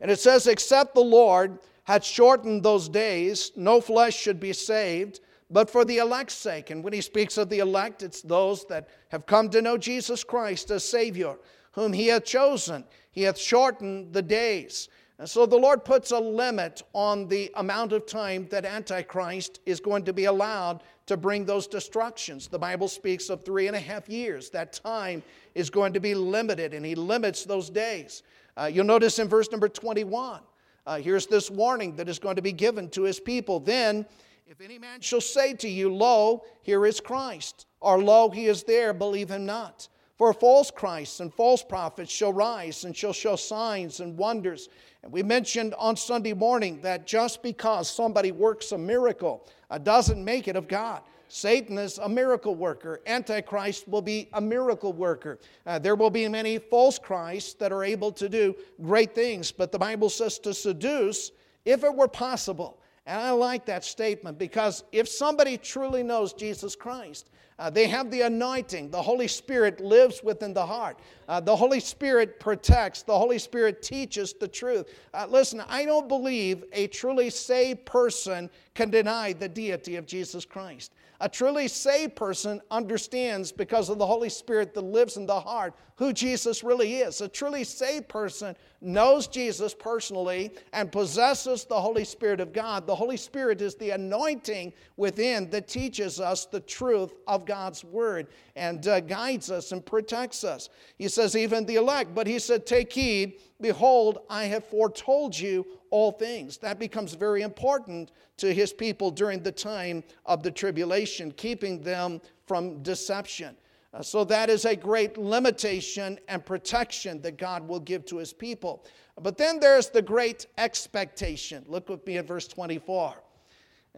And 0.00 0.10
it 0.10 0.18
says, 0.18 0.48
Except 0.48 0.96
the 0.96 1.00
Lord 1.00 1.60
had 1.84 2.02
shortened 2.02 2.64
those 2.64 2.88
days, 2.88 3.52
no 3.54 3.80
flesh 3.80 4.16
should 4.16 4.40
be 4.40 4.52
saved, 4.52 5.20
but 5.50 5.70
for 5.70 5.84
the 5.84 5.98
elect's 5.98 6.34
sake. 6.34 6.70
And 6.70 6.82
when 6.82 6.92
he 6.92 7.00
speaks 7.00 7.38
of 7.38 7.48
the 7.48 7.60
elect, 7.60 8.02
it's 8.02 8.22
those 8.22 8.64
that 8.66 8.88
have 9.10 9.26
come 9.26 9.50
to 9.50 9.62
know 9.62 9.78
Jesus 9.78 10.24
Christ 10.24 10.72
as 10.72 10.82
Savior 10.82 11.36
whom 11.72 11.92
he 11.92 12.08
hath 12.08 12.24
chosen. 12.24 12.84
He 13.10 13.22
hath 13.22 13.38
shortened 13.38 14.12
the 14.12 14.22
days. 14.22 14.88
And 15.18 15.28
so 15.28 15.46
the 15.46 15.56
Lord 15.56 15.84
puts 15.84 16.10
a 16.10 16.18
limit 16.18 16.82
on 16.94 17.28
the 17.28 17.50
amount 17.54 17.92
of 17.92 18.06
time 18.06 18.48
that 18.50 18.64
Antichrist 18.64 19.60
is 19.66 19.78
going 19.78 20.04
to 20.04 20.12
be 20.12 20.24
allowed 20.24 20.82
to 21.06 21.16
bring 21.16 21.44
those 21.44 21.66
destructions. 21.66 22.48
The 22.48 22.58
Bible 22.58 22.88
speaks 22.88 23.28
of 23.28 23.44
three 23.44 23.66
and 23.66 23.76
a 23.76 23.80
half 23.80 24.08
years. 24.08 24.50
That 24.50 24.72
time 24.72 25.22
is 25.54 25.70
going 25.70 25.92
to 25.92 26.00
be 26.00 26.14
limited, 26.14 26.74
and 26.74 26.84
he 26.84 26.94
limits 26.94 27.44
those 27.44 27.70
days. 27.70 28.22
Uh, 28.56 28.70
you'll 28.72 28.84
notice 28.84 29.18
in 29.18 29.28
verse 29.28 29.50
number 29.50 29.68
21, 29.68 30.40
uh, 30.86 30.96
here's 30.96 31.26
this 31.26 31.50
warning 31.50 31.96
that 31.96 32.08
is 32.08 32.18
going 32.18 32.36
to 32.36 32.42
be 32.42 32.52
given 32.52 32.88
to 32.90 33.02
his 33.02 33.20
people. 33.20 33.60
Then, 33.60 34.06
if 34.46 34.60
any 34.60 34.78
man 34.78 35.00
shall 35.00 35.20
say 35.20 35.54
to 35.54 35.68
you, 35.68 35.94
Lo, 35.94 36.44
here 36.62 36.84
is 36.84 37.00
Christ, 37.00 37.66
or 37.80 38.02
Lo, 38.02 38.28
he 38.28 38.46
is 38.46 38.64
there, 38.64 38.92
believe 38.92 39.30
him 39.30 39.46
not. 39.46 39.88
For 40.18 40.32
false 40.32 40.70
Christs 40.70 41.20
and 41.20 41.32
false 41.32 41.62
prophets 41.62 42.12
shall 42.12 42.32
rise 42.32 42.84
and 42.84 42.96
shall 42.96 43.12
show 43.12 43.36
signs 43.36 44.00
and 44.00 44.16
wonders. 44.16 44.68
And 45.02 45.12
we 45.12 45.22
mentioned 45.22 45.74
on 45.78 45.96
Sunday 45.96 46.34
morning 46.34 46.80
that 46.82 47.06
just 47.06 47.42
because 47.42 47.90
somebody 47.90 48.30
works 48.30 48.72
a 48.72 48.78
miracle 48.78 49.48
uh, 49.70 49.78
doesn't 49.78 50.22
make 50.22 50.48
it 50.48 50.56
of 50.56 50.68
God. 50.68 51.02
Satan 51.28 51.78
is 51.78 51.96
a 51.96 52.08
miracle 52.08 52.54
worker. 52.54 53.00
Antichrist 53.06 53.88
will 53.88 54.02
be 54.02 54.28
a 54.34 54.40
miracle 54.40 54.92
worker. 54.92 55.38
Uh, 55.64 55.78
there 55.78 55.96
will 55.96 56.10
be 56.10 56.28
many 56.28 56.58
false 56.58 56.98
Christs 56.98 57.54
that 57.54 57.72
are 57.72 57.82
able 57.82 58.12
to 58.12 58.28
do 58.28 58.54
great 58.82 59.14
things, 59.14 59.50
but 59.50 59.72
the 59.72 59.78
Bible 59.78 60.10
says 60.10 60.38
to 60.40 60.52
seduce 60.52 61.30
if 61.64 61.84
it 61.84 61.94
were 61.94 62.06
possible. 62.06 62.78
And 63.06 63.18
I 63.18 63.30
like 63.30 63.64
that 63.64 63.82
statement 63.82 64.38
because 64.38 64.84
if 64.92 65.08
somebody 65.08 65.56
truly 65.56 66.02
knows 66.02 66.34
Jesus 66.34 66.76
Christ, 66.76 67.30
uh, 67.62 67.70
they 67.70 67.86
have 67.86 68.10
the 68.10 68.22
anointing. 68.22 68.90
The 68.90 69.00
Holy 69.00 69.28
Spirit 69.28 69.78
lives 69.78 70.20
within 70.24 70.52
the 70.52 70.66
heart. 70.66 70.98
Uh, 71.28 71.38
the 71.38 71.54
Holy 71.54 71.78
Spirit 71.78 72.40
protects. 72.40 73.02
The 73.02 73.16
Holy 73.16 73.38
Spirit 73.38 73.82
teaches 73.82 74.32
the 74.32 74.48
truth. 74.48 74.92
Uh, 75.14 75.28
listen, 75.30 75.62
I 75.68 75.84
don't 75.84 76.08
believe 76.08 76.64
a 76.72 76.88
truly 76.88 77.30
saved 77.30 77.86
person 77.86 78.50
can 78.74 78.90
deny 78.90 79.32
the 79.32 79.48
deity 79.48 79.94
of 79.94 80.06
Jesus 80.06 80.44
Christ. 80.44 80.92
A 81.20 81.28
truly 81.28 81.68
saved 81.68 82.16
person 82.16 82.60
understands 82.72 83.52
because 83.52 83.90
of 83.90 83.98
the 83.98 84.06
Holy 84.06 84.28
Spirit 84.28 84.74
that 84.74 84.80
lives 84.80 85.16
in 85.16 85.24
the 85.24 85.38
heart 85.38 85.72
who 85.94 86.12
Jesus 86.12 86.64
really 86.64 86.94
is. 86.96 87.20
A 87.20 87.28
truly 87.28 87.62
saved 87.62 88.08
person 88.08 88.56
knows 88.82 89.26
Jesus 89.26 89.74
personally 89.74 90.52
and 90.72 90.90
possesses 90.90 91.64
the 91.64 91.80
Holy 91.80 92.04
Spirit 92.04 92.40
of 92.40 92.52
God. 92.52 92.86
The 92.86 92.94
Holy 92.94 93.16
Spirit 93.16 93.62
is 93.62 93.74
the 93.76 93.90
anointing 93.90 94.72
within 94.96 95.48
that 95.50 95.68
teaches 95.68 96.20
us 96.20 96.46
the 96.46 96.60
truth 96.60 97.14
of 97.26 97.46
God's 97.46 97.84
word 97.84 98.28
and 98.56 98.86
uh, 98.86 99.00
guides 99.00 99.50
us 99.50 99.72
and 99.72 99.84
protects 99.84 100.44
us. 100.44 100.68
He 100.98 101.08
says, 101.08 101.36
even 101.36 101.64
the 101.64 101.76
elect, 101.76 102.14
but 102.14 102.26
he 102.26 102.38
said, 102.38 102.66
Take 102.66 102.92
heed, 102.92 103.40
behold, 103.60 104.18
I 104.28 104.44
have 104.44 104.64
foretold 104.64 105.38
you 105.38 105.66
all 105.90 106.12
things. 106.12 106.58
That 106.58 106.78
becomes 106.78 107.14
very 107.14 107.42
important 107.42 108.12
to 108.38 108.52
his 108.52 108.72
people 108.72 109.10
during 109.10 109.42
the 109.42 109.52
time 109.52 110.02
of 110.26 110.42
the 110.42 110.50
tribulation, 110.50 111.30
keeping 111.32 111.80
them 111.80 112.20
from 112.46 112.82
deception. 112.82 113.56
So 114.00 114.24
that 114.24 114.48
is 114.48 114.64
a 114.64 114.74
great 114.74 115.18
limitation 115.18 116.18
and 116.26 116.44
protection 116.44 117.20
that 117.22 117.36
God 117.36 117.68
will 117.68 117.80
give 117.80 118.06
to 118.06 118.16
his 118.16 118.32
people. 118.32 118.86
But 119.20 119.36
then 119.36 119.60
there's 119.60 119.90
the 119.90 120.00
great 120.00 120.46
expectation. 120.56 121.64
Look 121.68 121.90
with 121.90 122.06
me 122.06 122.16
at 122.16 122.26
verse 122.26 122.48
24. 122.48 123.14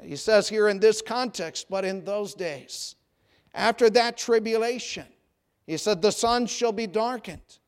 He 0.02 0.16
says 0.16 0.48
here 0.48 0.68
in 0.68 0.80
this 0.80 1.00
context, 1.00 1.66
but 1.70 1.85
in 1.85 2.04
those 2.04 2.35
days, 2.35 2.96
after 3.54 3.88
that 3.90 4.16
tribulation, 4.16 5.07
he 5.68 5.76
said, 5.76 6.02
the 6.02 6.11
sun 6.11 6.46
shall 6.46 6.72
be 6.72 6.88
darkened, 6.88 7.59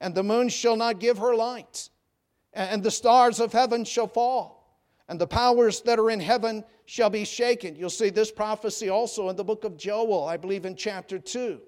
and 0.00 0.14
the 0.14 0.22
moon 0.22 0.48
shall 0.48 0.76
not 0.76 0.98
give 0.98 1.18
her 1.18 1.34
light, 1.34 1.90
and 2.54 2.82
the 2.82 2.90
stars 2.90 3.40
of 3.40 3.52
heaven 3.52 3.84
shall 3.84 4.08
fall, 4.08 4.80
and 5.08 5.20
the 5.20 5.26
powers 5.26 5.82
that 5.82 5.98
are 5.98 6.10
in 6.10 6.20
heaven 6.20 6.64
shall 6.86 7.10
be 7.10 7.26
shaken. 7.26 7.76
You'll 7.76 7.90
see 7.90 8.08
this 8.08 8.32
prophecy 8.32 8.88
also 8.88 9.28
in 9.28 9.36
the 9.36 9.44
book 9.44 9.64
of 9.64 9.76
Joel, 9.76 10.24
I 10.24 10.38
believe 10.38 10.64
in 10.64 10.74
chapter 10.74 11.18
2. 11.18 11.60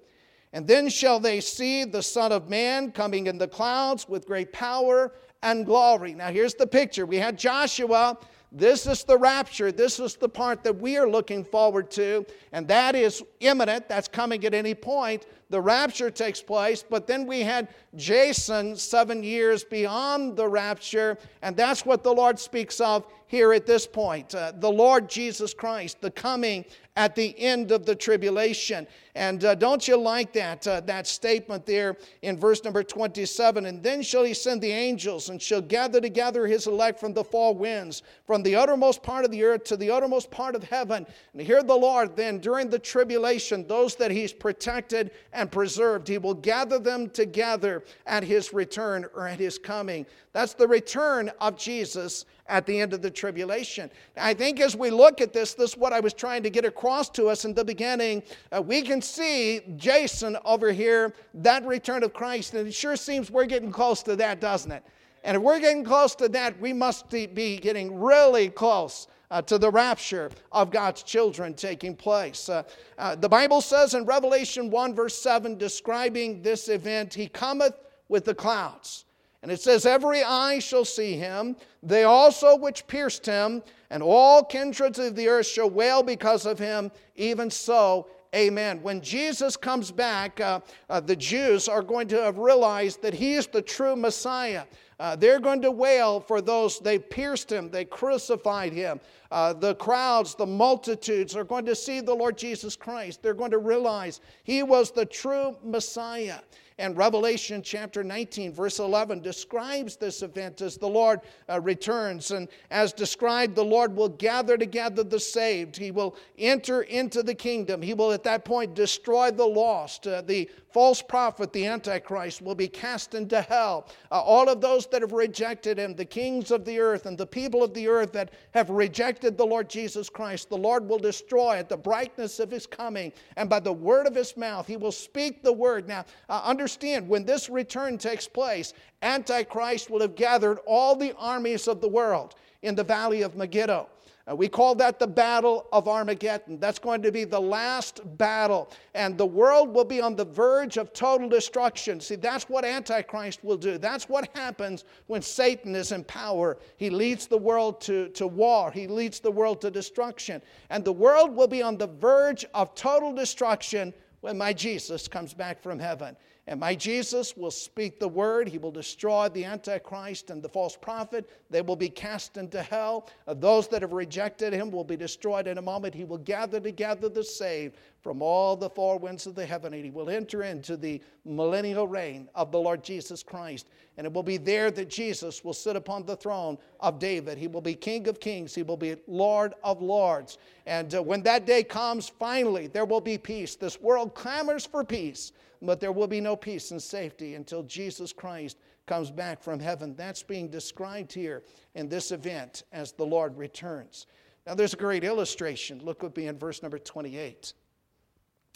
And 0.53 0.67
then 0.67 0.89
shall 0.89 1.19
they 1.19 1.41
see 1.41 1.83
the 1.83 2.01
Son 2.01 2.31
of 2.31 2.49
Man 2.49 2.91
coming 2.91 3.27
in 3.27 3.37
the 3.37 3.47
clouds 3.47 4.07
with 4.07 4.25
great 4.25 4.53
power 4.53 5.13
and 5.43 5.65
glory. 5.65 6.13
Now, 6.13 6.29
here's 6.29 6.53
the 6.53 6.67
picture. 6.67 7.05
We 7.05 7.17
had 7.17 7.37
Joshua. 7.37 8.17
This 8.51 8.87
is 8.87 9.03
the 9.03 9.17
rapture. 9.17 9.71
This 9.71 9.99
is 9.99 10.15
the 10.15 10.29
part 10.29 10.63
that 10.63 10.75
we 10.75 10.97
are 10.97 11.09
looking 11.09 11.43
forward 11.43 11.91
to. 11.91 12.25
And 12.53 12.67
that 12.69 12.95
is 12.95 13.21
imminent. 13.41 13.89
That's 13.89 14.07
coming 14.07 14.45
at 14.45 14.53
any 14.53 14.73
point. 14.73 15.25
The 15.49 15.61
rapture 15.61 16.11
takes 16.11 16.41
place. 16.41 16.83
But 16.87 17.07
then 17.07 17.25
we 17.25 17.41
had 17.41 17.69
Jason 17.95 18.75
seven 18.75 19.23
years 19.23 19.63
beyond 19.63 20.35
the 20.35 20.47
rapture. 20.47 21.17
And 21.41 21.55
that's 21.55 21.85
what 21.85 22.03
the 22.03 22.13
Lord 22.13 22.37
speaks 22.37 22.81
of 22.81 23.05
here 23.27 23.53
at 23.53 23.65
this 23.65 23.85
point. 23.85 24.33
Uh, 24.33 24.53
the 24.55 24.71
Lord 24.71 25.09
Jesus 25.09 25.53
Christ, 25.53 26.01
the 26.01 26.11
coming 26.11 26.65
at 26.95 27.13
the 27.13 27.37
end 27.39 27.71
of 27.71 27.85
the 27.85 27.95
tribulation. 27.95 28.87
And 29.13 29.43
uh, 29.45 29.53
don't 29.53 29.87
you 29.87 29.97
like 29.97 30.33
that, 30.33 30.65
uh, 30.67 30.79
that 30.81 31.05
statement 31.05 31.65
there 31.65 31.97
in 32.23 32.37
verse 32.37 32.63
number 32.63 32.83
27? 32.83 33.67
And 33.67 33.83
then 33.83 34.01
shall 34.01 34.23
he 34.23 34.33
send 34.33 34.61
the 34.61 34.71
angels 34.71 35.29
and 35.29 35.39
shall 35.39 35.61
gather 35.61 36.01
together 36.01 36.47
his 36.47 36.65
elect 36.65 36.99
from 36.99 37.13
the 37.13 37.23
four 37.23 37.53
winds, 37.53 38.01
from 38.25 38.41
the 38.41 38.55
uttermost 38.55 39.03
part 39.03 39.25
of 39.25 39.31
the 39.31 39.43
earth 39.43 39.63
to 39.65 39.77
the 39.77 39.91
uttermost 39.91 40.31
part 40.31 40.55
of 40.55 40.63
heaven. 40.63 41.05
And 41.33 41.41
hear 41.41 41.61
the 41.61 41.75
Lord 41.75 42.15
then 42.15 42.39
during 42.39 42.69
the 42.69 42.79
tribulation, 42.79 43.67
those 43.67 43.95
that 43.97 44.09
he's 44.09 44.33
protected 44.33 45.11
and 45.37 45.51
preserved, 45.51 46.07
he 46.07 46.17
will 46.17 46.33
gather 46.33 46.79
them 46.79 47.11
together 47.11 47.83
at 48.07 48.23
his 48.23 48.53
return 48.53 49.05
or 49.13 49.27
at 49.27 49.39
his 49.39 49.59
coming. 49.59 50.03
That's 50.33 50.55
the 50.55 50.67
return 50.67 51.31
of 51.39 51.55
Jesus 51.55 52.25
at 52.47 52.65
the 52.65 52.81
end 52.81 52.91
of 52.91 53.03
the 53.03 53.11
tribulation. 53.11 53.91
I 54.17 54.33
think 54.33 54.59
as 54.59 54.75
we 54.75 54.89
look 54.89 55.21
at 55.21 55.33
this, 55.33 55.53
this 55.53 55.71
is 55.71 55.77
what 55.77 55.93
I 55.93 55.99
was 55.99 56.15
trying 56.15 56.41
to 56.41 56.49
get 56.49 56.65
across 56.65 57.09
to 57.11 57.27
us 57.27 57.45
in 57.45 57.53
the 57.53 57.63
beginning. 57.63 58.23
Uh, 58.51 58.63
we 58.63 58.81
can 58.81 58.99
see 58.99 59.61
Jason 59.75 60.37
over 60.43 60.71
here, 60.71 61.13
that 61.35 61.63
return 61.67 62.03
of 62.03 62.13
Christ, 62.13 62.55
and 62.55 62.67
it 62.67 62.73
sure 62.73 62.95
seems 62.95 63.29
we're 63.29 63.45
getting 63.45 63.71
close 63.71 64.01
to 64.03 64.15
that, 64.15 64.41
doesn't 64.41 64.71
it? 64.71 64.83
And 65.23 65.37
if 65.37 65.43
we're 65.43 65.59
getting 65.59 65.83
close 65.83 66.15
to 66.15 66.29
that, 66.29 66.59
we 66.59 66.73
must 66.73 67.09
be 67.09 67.57
getting 67.57 67.99
really 67.99 68.49
close. 68.49 69.07
Uh, 69.29 69.41
to 69.41 69.57
the 69.57 69.69
rapture 69.69 70.31
of 70.53 70.71
God's 70.71 71.03
children 71.03 71.53
taking 71.53 71.93
place. 71.93 72.47
Uh, 72.47 72.63
uh, 72.97 73.13
the 73.13 73.27
Bible 73.27 73.59
says 73.59 73.93
in 73.93 74.05
Revelation 74.05 74.69
1, 74.69 74.95
verse 74.95 75.21
7, 75.21 75.57
describing 75.57 76.41
this 76.41 76.69
event, 76.69 77.13
He 77.13 77.27
cometh 77.27 77.73
with 78.07 78.23
the 78.23 78.33
clouds. 78.33 79.03
And 79.43 79.51
it 79.51 79.61
says, 79.61 79.85
Every 79.85 80.23
eye 80.23 80.59
shall 80.59 80.85
see 80.85 81.13
him, 81.13 81.55
they 81.83 82.03
also 82.03 82.55
which 82.55 82.87
pierced 82.87 83.25
him, 83.25 83.63
and 83.89 84.01
all 84.01 84.43
kindreds 84.43 84.99
of 84.99 85.15
the 85.15 85.27
earth 85.27 85.47
shall 85.47 85.69
wail 85.69 86.03
because 86.03 86.45
of 86.45 86.59
him. 86.59 86.91
Even 87.15 87.49
so, 87.49 88.07
amen. 88.35 88.81
When 88.81 89.01
Jesus 89.01 89.57
comes 89.57 89.91
back, 89.91 90.39
uh, 90.39 90.59
uh, 90.89 90.99
the 90.99 91.15
Jews 91.15 91.67
are 91.67 91.81
going 91.81 92.07
to 92.09 92.21
have 92.21 92.37
realized 92.37 93.01
that 93.01 93.13
he 93.13 93.33
is 93.33 93.47
the 93.47 93.61
true 93.61 93.95
Messiah. 93.95 94.63
Uh, 94.99 95.15
they're 95.15 95.39
going 95.39 95.61
to 95.61 95.71
wail 95.71 96.19
for 96.19 96.41
those, 96.41 96.79
they 96.79 96.97
pierced 96.97 97.51
him, 97.51 97.69
they 97.69 97.85
crucified 97.85 98.73
him. 98.73 98.99
Uh, 99.29 99.53
the 99.53 99.75
crowds, 99.75 100.33
the 100.33 100.45
multitudes 100.45 101.35
are 101.35 101.43
going 101.43 101.65
to 101.65 101.75
see 101.75 102.01
the 102.01 102.13
Lord 102.13 102.37
Jesus 102.37 102.75
Christ. 102.75 103.21
They're 103.21 103.35
going 103.35 103.51
to 103.51 103.59
realize 103.59 104.21
he 104.43 104.63
was 104.63 104.91
the 104.91 105.05
true 105.05 105.55
Messiah. 105.63 106.39
And 106.79 106.95
Revelation 106.95 107.63
chapter 107.63 108.03
19, 108.03 108.53
verse 108.53 108.77
11, 108.77 109.21
describes 109.21 109.95
this 109.95 110.21
event 110.21 110.61
as 110.61 110.77
the 110.77 110.87
Lord 110.87 111.21
uh, 111.49 111.59
returns. 111.59 112.29
And 112.29 112.47
as 112.69 112.93
described, 112.93 113.55
the 113.55 113.65
Lord 113.65 113.95
will 113.95 114.09
gather 114.09 114.57
together 114.57 115.03
the 115.03 115.19
saved. 115.19 115.75
He 115.75 115.89
will 115.89 116.15
enter 116.37 116.83
into 116.83 117.23
the 117.23 117.33
kingdom. 117.33 117.81
He 117.81 117.95
will 117.95 118.11
at 118.11 118.23
that 118.23 118.45
point 118.45 118.75
destroy 118.75 119.31
the 119.31 119.45
lost. 119.45 120.05
Uh, 120.05 120.21
the 120.21 120.47
false 120.77 121.01
prophet, 121.01 121.51
the 121.53 121.65
Antichrist, 121.65 122.39
will 122.39 122.53
be 122.53 122.67
cast 122.67 123.15
into 123.15 123.41
hell. 123.41 123.87
Uh, 124.11 124.21
all 124.21 124.47
of 124.47 124.61
those 124.61 124.85
that 124.85 125.01
have 125.01 125.11
rejected 125.11 125.79
him, 125.79 125.95
the 125.95 126.05
kings 126.05 126.51
of 126.51 126.65
the 126.65 126.79
earth 126.79 127.07
and 127.07 127.17
the 127.17 127.25
people 127.25 127.63
of 127.63 127.73
the 127.73 127.87
earth 127.87 128.11
that 128.11 128.29
have 128.51 128.69
rejected 128.69 129.35
the 129.35 129.43
Lord 129.43 129.71
Jesus 129.71 130.07
Christ, 130.07 130.49
the 130.49 130.55
Lord 130.55 130.87
will 130.87 130.99
destroy 130.99 131.55
at 131.55 131.67
the 131.67 131.75
brightness 131.75 132.39
of 132.39 132.51
his 132.51 132.67
coming. 132.67 133.11
And 133.37 133.49
by 133.49 133.59
the 133.59 133.73
word 133.73 134.05
of 134.05 134.13
his 134.13 134.37
mouth, 134.37 134.67
he 134.67 134.77
will 134.77 134.91
speak 134.91 135.41
the 135.41 135.51
word. 135.51 135.87
Now, 135.87 136.05
uh, 136.29 136.43
understand, 136.45 137.09
when 137.09 137.25
this 137.25 137.49
return 137.49 137.97
takes 137.97 138.27
place, 138.27 138.73
Antichrist 139.01 139.89
will 139.89 140.01
have 140.01 140.13
gathered 140.13 140.59
all 140.67 140.95
the 140.95 141.15
armies 141.17 141.67
of 141.67 141.81
the 141.81 141.89
world 141.89 142.35
in 142.61 142.75
the 142.75 142.83
valley 142.83 143.23
of 143.23 143.35
Megiddo. 143.35 143.89
Uh, 144.29 144.35
we 144.35 144.49
call 144.49 144.75
that 144.75 144.99
the 144.99 145.07
Battle 145.07 145.67
of 145.71 145.87
Armageddon. 145.87 146.59
That's 146.59 146.79
going 146.79 147.01
to 147.03 147.11
be 147.11 147.23
the 147.23 147.39
last 147.39 148.01
battle. 148.17 148.69
And 148.93 149.17
the 149.17 149.25
world 149.25 149.73
will 149.73 149.85
be 149.85 150.01
on 150.01 150.15
the 150.15 150.25
verge 150.25 150.77
of 150.77 150.91
total 150.91 151.29
destruction. 151.29 151.99
See, 152.01 152.15
that's 152.15 152.49
what 152.49 152.65
Antichrist 152.65 153.43
will 153.43 153.57
do. 153.57 153.77
That's 153.77 154.09
what 154.09 154.29
happens 154.35 154.83
when 155.07 155.21
Satan 155.21 155.75
is 155.75 155.91
in 155.91 156.03
power. 156.03 156.57
He 156.75 156.89
leads 156.89 157.27
the 157.27 157.37
world 157.37 157.79
to, 157.81 158.09
to 158.09 158.27
war, 158.27 158.71
he 158.71 158.87
leads 158.87 159.19
the 159.19 159.31
world 159.31 159.61
to 159.61 159.71
destruction. 159.71 160.41
And 160.69 160.83
the 160.83 160.93
world 160.93 161.33
will 161.33 161.47
be 161.47 161.61
on 161.61 161.77
the 161.77 161.87
verge 161.87 162.45
of 162.53 162.75
total 162.75 163.13
destruction 163.13 163.93
when 164.21 164.37
my 164.37 164.51
Jesus 164.51 165.07
comes 165.07 165.33
back 165.33 165.61
from 165.61 165.79
heaven. 165.79 166.17
And 166.49 166.61
my 166.61 166.75
Jesus 166.75 167.35
will 167.35 167.51
speak 167.51 167.99
the 167.99 168.07
word. 168.07 168.47
He 168.47 168.57
will 168.57 168.71
destroy 168.71 169.27
the 169.27 169.43
Antichrist 169.43 170.29
and 170.29 170.41
the 170.41 170.47
false 170.47 170.77
prophet. 170.77 171.29
They 171.49 171.61
will 171.61 171.75
be 171.75 171.89
cast 171.89 172.37
into 172.37 172.61
hell. 172.61 173.09
Uh, 173.27 173.33
those 173.33 173.67
that 173.67 173.81
have 173.81 173.91
rejected 173.91 174.53
him 174.53 174.71
will 174.71 174.85
be 174.85 174.95
destroyed 174.95 175.47
in 175.47 175.57
a 175.57 175.61
moment. 175.61 175.93
He 175.93 176.05
will 176.05 176.19
gather 176.19 176.61
together 176.61 177.09
the 177.09 177.23
saved 177.23 177.75
from 178.01 178.21
all 178.21 178.55
the 178.55 178.69
four 178.69 178.97
winds 178.97 179.27
of 179.27 179.35
the 179.35 179.45
heaven, 179.45 179.73
and 179.73 179.83
he 179.83 179.91
will 179.91 180.09
enter 180.09 180.43
into 180.43 180.77
the 180.77 181.01
millennial 181.25 181.85
reign 181.85 182.29
of 182.33 182.53
the 182.53 182.59
Lord 182.59 182.81
Jesus 182.81 183.23
Christ. 183.23 183.67
And 183.97 184.07
it 184.07 184.13
will 184.13 184.23
be 184.23 184.37
there 184.37 184.71
that 184.71 184.89
Jesus 184.89 185.43
will 185.43 185.53
sit 185.53 185.75
upon 185.75 186.05
the 186.05 186.15
throne 186.15 186.57
of 186.79 186.97
David. 186.97 187.37
He 187.37 187.47
will 187.47 187.59
be 187.59 187.75
King 187.75 188.07
of 188.07 188.21
kings, 188.21 188.55
he 188.55 188.63
will 188.63 188.77
be 188.77 188.95
Lord 189.05 189.53
of 189.65 189.81
lords. 189.81 190.37
And 190.65 190.95
uh, 190.95 191.03
when 191.03 191.23
that 191.23 191.45
day 191.45 191.63
comes, 191.63 192.07
finally, 192.07 192.67
there 192.67 192.85
will 192.85 193.01
be 193.01 193.17
peace. 193.17 193.55
This 193.55 193.81
world 193.81 194.15
clamors 194.15 194.65
for 194.65 194.85
peace 194.85 195.33
but 195.61 195.79
there 195.79 195.91
will 195.91 196.07
be 196.07 196.21
no 196.21 196.35
peace 196.35 196.71
and 196.71 196.81
safety 196.81 197.35
until 197.35 197.63
Jesus 197.63 198.13
Christ 198.13 198.57
comes 198.85 199.11
back 199.11 199.41
from 199.41 199.59
heaven. 199.59 199.95
That's 199.95 200.23
being 200.23 200.49
described 200.49 201.11
here 201.13 201.43
in 201.75 201.89
this 201.89 202.11
event 202.11 202.63
as 202.71 202.91
the 202.91 203.05
Lord 203.05 203.37
returns. 203.37 204.07
Now, 204.45 204.55
there's 204.55 204.73
a 204.73 204.77
great 204.77 205.03
illustration. 205.03 205.81
Look 205.83 206.03
with 206.03 206.15
me 206.15 206.27
in 206.27 206.39
verse 206.39 206.61
number 206.61 206.79
28. 206.79 207.53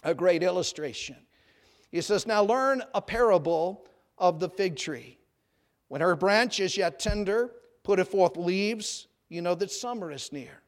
A 0.03 0.15
great 0.15 0.41
illustration. 0.41 1.17
He 1.91 2.01
says, 2.01 2.25
Now 2.25 2.43
learn 2.43 2.81
a 2.95 3.01
parable 3.01 3.85
of 4.17 4.39
the 4.39 4.49
fig 4.49 4.77
tree. 4.77 5.17
When 5.89 5.99
her 5.99 6.15
branch 6.15 6.61
is 6.61 6.77
yet 6.77 6.99
tender, 6.99 7.51
putteth 7.83 8.07
forth 8.07 8.37
leaves, 8.37 9.07
you 9.27 9.41
know 9.41 9.55
that 9.55 9.71
summer 9.71 10.11
is 10.11 10.31
near. 10.31 10.61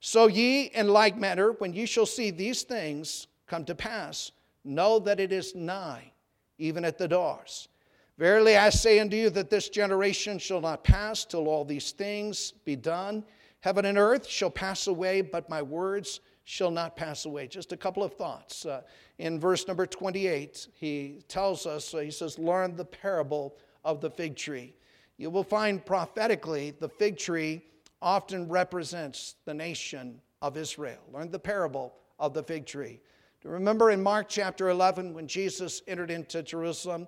So 0.00 0.26
ye, 0.26 0.64
in 0.64 0.88
like 0.88 1.18
manner, 1.18 1.52
when 1.52 1.72
ye 1.74 1.86
shall 1.86 2.06
see 2.06 2.30
these 2.30 2.62
things 2.62 3.26
come 3.46 3.64
to 3.66 3.74
pass, 3.74 4.32
know 4.64 4.98
that 5.00 5.20
it 5.20 5.32
is 5.32 5.54
nigh, 5.54 6.12
even 6.58 6.84
at 6.84 6.98
the 6.98 7.08
doors. 7.08 7.68
Verily 8.16 8.56
I 8.56 8.70
say 8.70 9.00
unto 9.00 9.16
you 9.16 9.30
that 9.30 9.50
this 9.50 9.68
generation 9.68 10.38
shall 10.38 10.60
not 10.60 10.84
pass 10.84 11.24
till 11.24 11.48
all 11.48 11.64
these 11.64 11.90
things 11.90 12.52
be 12.64 12.76
done. 12.76 13.24
Heaven 13.60 13.86
and 13.86 13.98
earth 13.98 14.26
shall 14.26 14.50
pass 14.50 14.86
away, 14.86 15.20
but 15.20 15.48
my 15.50 15.62
words 15.62 16.20
shall 16.44 16.70
not 16.70 16.96
pass 16.96 17.24
away. 17.24 17.46
Just 17.48 17.72
a 17.72 17.76
couple 17.76 18.04
of 18.04 18.14
thoughts. 18.14 18.66
Uh, 18.66 18.82
in 19.18 19.40
verse 19.40 19.66
number 19.66 19.86
28, 19.86 20.68
he 20.74 21.22
tells 21.28 21.66
us, 21.66 21.94
uh, 21.94 21.98
he 21.98 22.10
says, 22.10 22.38
Learn 22.38 22.76
the 22.76 22.84
parable 22.84 23.56
of 23.84 24.00
the 24.00 24.10
fig 24.10 24.36
tree. 24.36 24.74
You 25.16 25.30
will 25.30 25.44
find 25.44 25.84
prophetically 25.84 26.72
the 26.78 26.88
fig 26.88 27.16
tree 27.16 27.62
often 28.02 28.48
represents 28.48 29.36
the 29.44 29.54
nation 29.54 30.20
of 30.42 30.56
Israel. 30.56 31.00
Learn 31.12 31.30
the 31.30 31.38
parable 31.38 31.94
of 32.18 32.34
the 32.34 32.42
fig 32.42 32.66
tree. 32.66 33.00
Remember 33.44 33.90
in 33.90 34.02
Mark 34.02 34.30
chapter 34.30 34.70
11 34.70 35.12
when 35.12 35.28
Jesus 35.28 35.82
entered 35.86 36.10
into 36.10 36.42
Jerusalem, 36.42 37.06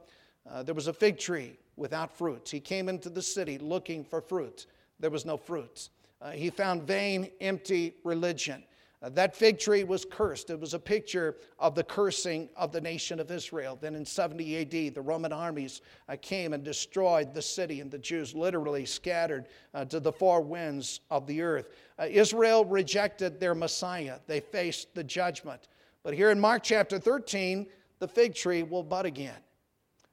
uh, 0.49 0.62
there 0.62 0.75
was 0.75 0.87
a 0.87 0.92
fig 0.92 1.18
tree 1.18 1.59
without 1.77 2.14
fruit. 2.14 2.46
He 2.46 2.61
came 2.61 2.90
into 2.90 3.09
the 3.09 3.22
city 3.22 3.57
looking 3.57 4.05
for 4.05 4.20
fruit. 4.20 4.66
There 5.01 5.11
was 5.11 5.25
no 5.25 5.38
fruit. 5.38 5.88
Uh, 6.20 6.33
he 6.33 6.51
found 6.51 6.83
vain, 6.83 7.31
empty 7.40 7.94
religion. 8.05 8.62
Uh, 9.03 9.09
that 9.11 9.35
fig 9.35 9.59
tree 9.59 9.83
was 9.83 10.05
cursed. 10.11 10.51
It 10.51 10.61
was 10.61 10.75
a 10.75 10.79
picture 10.79 11.37
of 11.59 11.75
the 11.75 11.85
cursing 11.85 12.51
of 12.55 12.70
the 12.70 12.81
nation 12.83 13.18
of 13.18 13.31
Israel. 13.31 13.79
Then 13.81 13.94
in 13.94 14.05
70 14.05 14.61
AD, 14.61 14.94
the 14.94 15.03
Roman 15.03 15.33
armies 15.33 15.81
uh, 16.09 16.16
came 16.20 16.53
and 16.53 16.62
destroyed 16.62 17.33
the 17.33 17.42
city, 17.42 17.81
and 17.81 17.90
the 17.90 17.99
Jews 17.99 18.35
literally 18.35 18.85
scattered 18.85 19.46
uh, 19.72 19.87
to 19.87 20.01
the 20.01 20.12
four 20.12 20.42
winds 20.42 21.01
of 21.11 21.27
the 21.27 21.40
earth. 21.40 21.70
Uh, 21.99 22.07
Israel 22.11 22.66
rejected 22.66 23.40
their 23.40 23.55
Messiah, 23.55 24.18
they 24.27 24.40
faced 24.40 24.94
the 24.94 25.05
judgment. 25.05 25.68
But 26.07 26.14
here 26.14 26.31
in 26.31 26.38
Mark 26.38 26.62
chapter 26.62 27.01
13, 27.01 27.66
the 27.99 28.07
fig 28.07 28.37
tree 28.37 28.62
will 28.62 28.85
bud 28.85 29.07
again. 29.07 29.40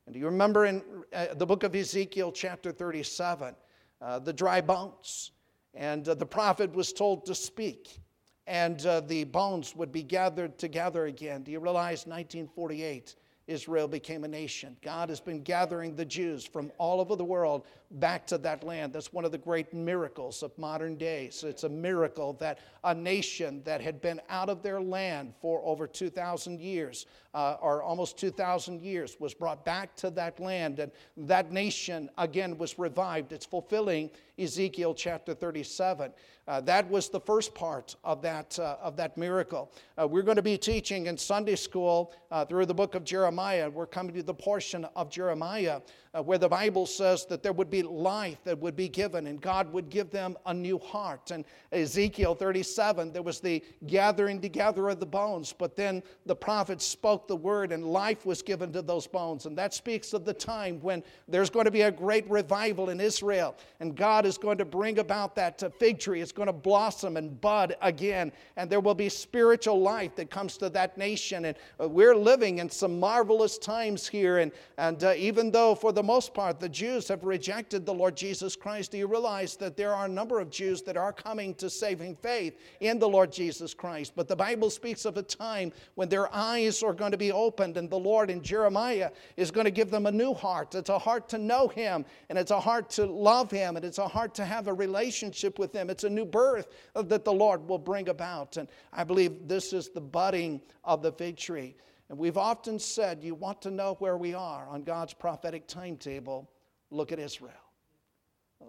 And 0.07 0.13
do 0.13 0.19
you 0.19 0.25
remember 0.25 0.65
in 0.65 0.81
uh, 1.13 1.35
the 1.35 1.45
book 1.45 1.61
of 1.61 1.75
Ezekiel, 1.75 2.31
chapter 2.31 2.71
37, 2.71 3.53
uh, 4.01 4.17
the 4.17 4.33
dry 4.33 4.59
bones? 4.59 5.33
And 5.75 6.03
the 6.03 6.25
prophet 6.25 6.73
was 6.73 6.93
told 6.93 7.27
to 7.27 7.35
speak 7.35 7.99
and 8.47 8.83
uh, 8.87 9.01
the 9.01 9.25
bones 9.25 9.75
would 9.75 9.91
be 9.91 10.01
gathered 10.01 10.57
together 10.57 11.05
again. 11.05 11.43
Do 11.43 11.51
you 11.51 11.59
realize 11.59 12.07
1948? 12.07 13.15
Israel 13.47 13.87
became 13.89 14.23
a 14.23 14.27
nation. 14.27 14.77
God 14.81 15.09
has 15.09 15.19
been 15.19 15.43
gathering 15.43 15.95
the 15.95 16.05
Jews 16.05 16.45
from 16.45 16.71
all 16.77 17.01
over 17.01 17.15
the 17.15 17.25
world 17.25 17.65
back 17.91 18.25
to 18.27 18.37
that 18.39 18.63
land. 18.63 18.93
That's 18.93 19.11
one 19.11 19.25
of 19.25 19.31
the 19.31 19.37
great 19.37 19.73
miracles 19.73 20.43
of 20.43 20.57
modern 20.57 20.95
days. 20.95 21.43
It's 21.43 21.63
a 21.63 21.69
miracle 21.69 22.33
that 22.39 22.59
a 22.85 22.95
nation 22.95 23.61
that 23.65 23.81
had 23.81 24.01
been 24.01 24.21
out 24.29 24.49
of 24.49 24.63
their 24.63 24.81
land 24.81 25.33
for 25.41 25.61
over 25.65 25.87
2,000 25.87 26.61
years, 26.61 27.05
uh, 27.33 27.57
or 27.61 27.83
almost 27.83 28.17
2,000 28.17 28.81
years, 28.81 29.17
was 29.19 29.33
brought 29.33 29.65
back 29.65 29.93
to 29.97 30.09
that 30.11 30.39
land. 30.39 30.79
And 30.79 30.91
that 31.17 31.51
nation 31.51 32.09
again 32.17 32.57
was 32.57 32.79
revived. 32.79 33.33
It's 33.33 33.45
fulfilling 33.45 34.09
Ezekiel 34.37 34.93
chapter 34.93 35.33
37. 35.33 36.11
Uh, 36.45 36.59
that 36.61 36.89
was 36.89 37.09
the 37.09 37.19
first 37.19 37.53
part 37.55 37.95
of 38.03 38.21
that, 38.21 38.57
uh, 38.59 38.75
of 38.81 38.97
that 38.97 39.17
miracle. 39.17 39.71
Uh, 39.97 40.07
we're 40.07 40.23
going 40.23 40.35
to 40.35 40.41
be 40.41 40.57
teaching 40.57 41.05
in 41.05 41.17
Sunday 41.17 41.55
school 41.55 42.13
uh, 42.31 42.43
through 42.43 42.65
the 42.65 42.73
book 42.73 42.95
of 42.95 43.03
Jeremiah. 43.03 43.69
We're 43.69 43.85
coming 43.85 44.13
to 44.15 44.23
the 44.23 44.33
portion 44.33 44.85
of 44.95 45.09
Jeremiah 45.09 45.81
uh, 46.15 46.21
where 46.21 46.37
the 46.37 46.49
Bible 46.49 46.85
says 46.85 47.25
that 47.25 47.41
there 47.41 47.53
would 47.53 47.69
be 47.69 47.81
life 47.81 48.37
that 48.43 48.57
would 48.59 48.75
be 48.75 48.87
given 48.87 49.27
and 49.27 49.41
God 49.41 49.71
would 49.73 49.89
give 49.89 50.11
them 50.11 50.37
a 50.45 50.53
new 50.53 50.77
heart. 50.77 51.31
And 51.31 51.43
Ezekiel 51.71 52.35
37, 52.35 53.11
there 53.11 53.23
was 53.23 53.39
the 53.39 53.63
gathering 53.87 54.39
together 54.39 54.89
of 54.89 54.99
the 54.99 55.05
bones, 55.05 55.53
but 55.57 55.75
then 55.75 56.03
the 56.25 56.35
prophet 56.35 56.81
spoke 56.81 57.27
the 57.27 57.35
word 57.35 57.71
and 57.71 57.85
life 57.85 58.25
was 58.25 58.41
given 58.41 58.71
to 58.73 58.81
those 58.81 59.07
bones. 59.07 59.45
And 59.45 59.57
that 59.57 59.73
speaks 59.73 60.13
of 60.13 60.23
the 60.23 60.33
time 60.33 60.79
when 60.81 61.03
there's 61.27 61.49
going 61.49 61.65
to 61.65 61.71
be 61.71 61.81
a 61.81 61.91
great 61.91 62.29
revival 62.29 62.89
in 62.89 62.99
Israel 62.99 63.55
and 63.79 63.95
God 63.95 64.22
is 64.25 64.37
going 64.37 64.57
to 64.57 64.65
bring 64.65 64.99
about 64.99 65.35
that 65.35 65.61
fig 65.79 65.99
tree. 65.99 66.21
It's 66.21 66.31
going 66.31 66.47
to 66.47 66.53
blossom 66.53 67.17
and 67.17 67.39
bud 67.39 67.75
again, 67.81 68.31
and 68.57 68.69
there 68.69 68.79
will 68.79 68.95
be 68.95 69.09
spiritual 69.09 69.81
life 69.81 70.15
that 70.15 70.29
comes 70.29 70.57
to 70.57 70.69
that 70.69 70.97
nation. 70.97 71.45
And 71.45 71.57
uh, 71.81 71.87
we're 71.87 72.15
living 72.15 72.59
in 72.59 72.69
some 72.69 72.99
marvelous 72.99 73.57
times 73.57 74.07
here. 74.07 74.39
And, 74.39 74.51
and 74.77 75.03
uh, 75.03 75.13
even 75.17 75.51
though 75.51 75.75
for 75.75 75.91
the 75.91 76.03
most 76.03 76.33
part, 76.33 76.59
the 76.59 76.69
Jews 76.69 77.07
have 77.07 77.23
rejected 77.23 77.85
the 77.85 77.93
Lord 77.93 78.15
Jesus 78.15 78.55
Christ. 78.55 78.91
Do 78.91 78.97
you 78.97 79.07
realize 79.07 79.55
that 79.57 79.77
there 79.77 79.93
are 79.93 80.05
a 80.05 80.09
number 80.09 80.39
of 80.39 80.49
Jews 80.49 80.81
that 80.83 80.97
are 80.97 81.13
coming 81.13 81.53
to 81.55 81.69
saving 81.69 82.15
faith 82.15 82.59
in 82.79 82.99
the 82.99 83.07
Lord 83.09 83.31
Jesus 83.31 83.73
Christ? 83.73 84.13
But 84.15 84.27
the 84.27 84.35
Bible 84.35 84.69
speaks 84.69 85.05
of 85.05 85.17
a 85.17 85.23
time 85.23 85.71
when 85.95 86.09
their 86.09 86.33
eyes 86.33 86.83
are 86.83 86.93
going 86.93 87.11
to 87.11 87.17
be 87.17 87.31
opened, 87.31 87.77
and 87.77 87.89
the 87.89 87.99
Lord 87.99 88.29
in 88.29 88.41
Jeremiah 88.41 89.11
is 89.37 89.51
going 89.51 89.65
to 89.65 89.71
give 89.71 89.89
them 89.89 90.05
a 90.05 90.11
new 90.11 90.33
heart. 90.33 90.75
It's 90.75 90.89
a 90.89 90.99
heart 90.99 91.29
to 91.29 91.37
know 91.37 91.67
Him, 91.67 92.05
and 92.29 92.37
it's 92.37 92.51
a 92.51 92.59
heart 92.59 92.89
to 92.91 93.05
love 93.05 93.51
Him, 93.51 93.75
and 93.75 93.85
it's 93.85 93.97
a 93.97 94.07
heart 94.13 94.35
to 94.35 94.45
have 94.45 94.67
a 94.67 94.73
relationship 94.73 95.59
with 95.59 95.73
Him. 95.73 95.89
It's 95.89 96.03
a 96.03 96.09
new 96.09 96.25
birth 96.25 96.67
that 96.95 97.25
the 97.25 97.33
Lord 97.33 97.67
will 97.67 97.79
bring 97.79 98.09
about. 98.09 98.57
And 98.57 98.69
I 98.93 99.03
believe 99.03 99.47
this 99.47 99.73
is 99.73 99.89
the 99.89 100.01
budding 100.01 100.61
of 100.83 101.01
the 101.01 101.11
fig 101.11 101.35
tree. 101.35 101.75
And 102.09 102.17
we've 102.17 102.37
often 102.37 102.77
said, 102.77 103.23
you 103.23 103.33
want 103.33 103.61
to 103.63 103.71
know 103.71 103.95
where 103.99 104.17
we 104.17 104.33
are 104.33 104.67
on 104.67 104.83
God's 104.83 105.13
prophetic 105.13 105.67
timetable, 105.67 106.49
look 106.91 107.11
at 107.11 107.19
Israel. 107.19 107.51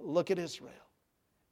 Look 0.01 0.31
at 0.31 0.39
Israel. 0.39 0.73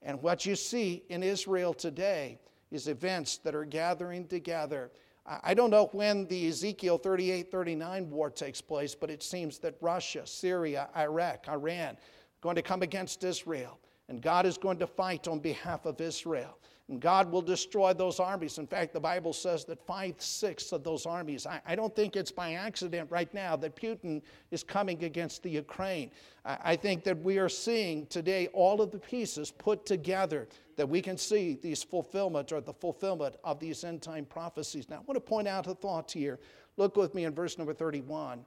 And 0.00 0.20
what 0.22 0.46
you 0.46 0.56
see 0.56 1.04
in 1.10 1.22
Israel 1.22 1.74
today 1.74 2.38
is 2.70 2.88
events 2.88 3.36
that 3.38 3.54
are 3.54 3.64
gathering 3.64 4.26
together. 4.26 4.90
I 5.24 5.54
don't 5.54 5.70
know 5.70 5.88
when 5.92 6.26
the 6.26 6.48
Ezekiel 6.48 6.98
38 6.98 7.50
39 7.50 8.10
war 8.10 8.30
takes 8.30 8.60
place, 8.60 8.94
but 8.94 9.10
it 9.10 9.22
seems 9.22 9.58
that 9.60 9.76
Russia, 9.80 10.26
Syria, 10.26 10.88
Iraq, 10.96 11.46
Iran 11.48 11.96
going 12.40 12.56
to 12.56 12.62
come 12.62 12.82
against 12.82 13.22
Israel. 13.22 13.78
And 14.12 14.20
God 14.20 14.44
is 14.44 14.58
going 14.58 14.78
to 14.78 14.86
fight 14.86 15.26
on 15.26 15.38
behalf 15.38 15.86
of 15.86 15.98
Israel. 15.98 16.58
And 16.90 17.00
God 17.00 17.32
will 17.32 17.40
destroy 17.40 17.94
those 17.94 18.20
armies. 18.20 18.58
In 18.58 18.66
fact, 18.66 18.92
the 18.92 19.00
Bible 19.00 19.32
says 19.32 19.64
that 19.64 19.80
five 19.86 20.16
sixths 20.18 20.70
of 20.72 20.84
those 20.84 21.06
armies, 21.06 21.46
I, 21.46 21.62
I, 21.64 21.74
don't 21.74 21.96
think 21.96 22.14
it's 22.14 22.30
by 22.30 22.52
accident 22.52 23.10
right 23.10 23.32
now 23.32 23.56
that 23.56 23.74
Putin 23.74 24.20
is 24.50 24.62
coming 24.62 25.02
against 25.04 25.42
the 25.42 25.48
Ukraine. 25.48 26.10
I, 26.44 26.58
I 26.62 26.76
think 26.76 27.04
that 27.04 27.22
we 27.22 27.38
are 27.38 27.48
seeing 27.48 28.04
today 28.08 28.48
all 28.52 28.82
of 28.82 28.90
the 28.90 28.98
pieces 28.98 29.50
put 29.50 29.86
together 29.86 30.46
that 30.76 30.86
we 30.86 31.00
can 31.00 31.16
see 31.16 31.54
these 31.62 31.82
fulfillment 31.82 32.52
or 32.52 32.60
the 32.60 32.74
fulfillment 32.74 33.36
of 33.44 33.60
these 33.60 33.82
end 33.82 34.02
time 34.02 34.26
prophecies. 34.26 34.90
Now, 34.90 34.96
I 34.96 35.00
want 35.06 35.16
to 35.16 35.20
point 35.20 35.48
out 35.48 35.66
a 35.68 35.74
thought 35.74 36.12
here. 36.12 36.38
Look 36.76 36.98
with 36.98 37.14
me 37.14 37.24
in 37.24 37.34
verse 37.34 37.56
number 37.56 37.72
31 37.72 38.44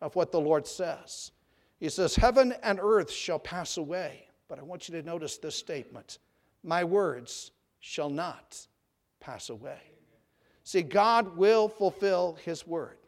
of 0.00 0.14
what 0.14 0.30
the 0.30 0.40
Lord 0.40 0.64
says. 0.64 1.32
He 1.80 1.88
says, 1.88 2.14
Heaven 2.14 2.54
and 2.62 2.78
earth 2.80 3.10
shall 3.10 3.40
pass 3.40 3.78
away. 3.78 4.27
But 4.48 4.58
I 4.58 4.62
want 4.62 4.88
you 4.88 5.00
to 5.00 5.06
notice 5.06 5.38
this 5.38 5.54
statement 5.54 6.18
My 6.62 6.84
words 6.84 7.52
shall 7.80 8.10
not 8.10 8.66
pass 9.20 9.50
away. 9.50 9.78
See, 10.64 10.82
God 10.82 11.36
will 11.36 11.68
fulfill 11.68 12.36
His 12.44 12.66
word. 12.66 12.98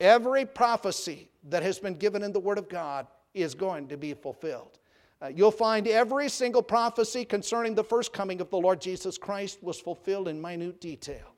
Every 0.00 0.46
prophecy 0.46 1.30
that 1.48 1.62
has 1.62 1.78
been 1.78 1.94
given 1.94 2.22
in 2.22 2.32
the 2.32 2.40
Word 2.40 2.58
of 2.58 2.68
God 2.68 3.06
is 3.34 3.54
going 3.54 3.88
to 3.88 3.96
be 3.96 4.14
fulfilled. 4.14 4.78
Uh, 5.20 5.28
you'll 5.34 5.50
find 5.50 5.88
every 5.88 6.28
single 6.28 6.62
prophecy 6.62 7.24
concerning 7.24 7.74
the 7.74 7.82
first 7.82 8.12
coming 8.12 8.40
of 8.40 8.50
the 8.50 8.56
Lord 8.56 8.80
Jesus 8.80 9.18
Christ 9.18 9.62
was 9.62 9.80
fulfilled 9.80 10.28
in 10.28 10.40
minute 10.40 10.80
detail. 10.80 11.34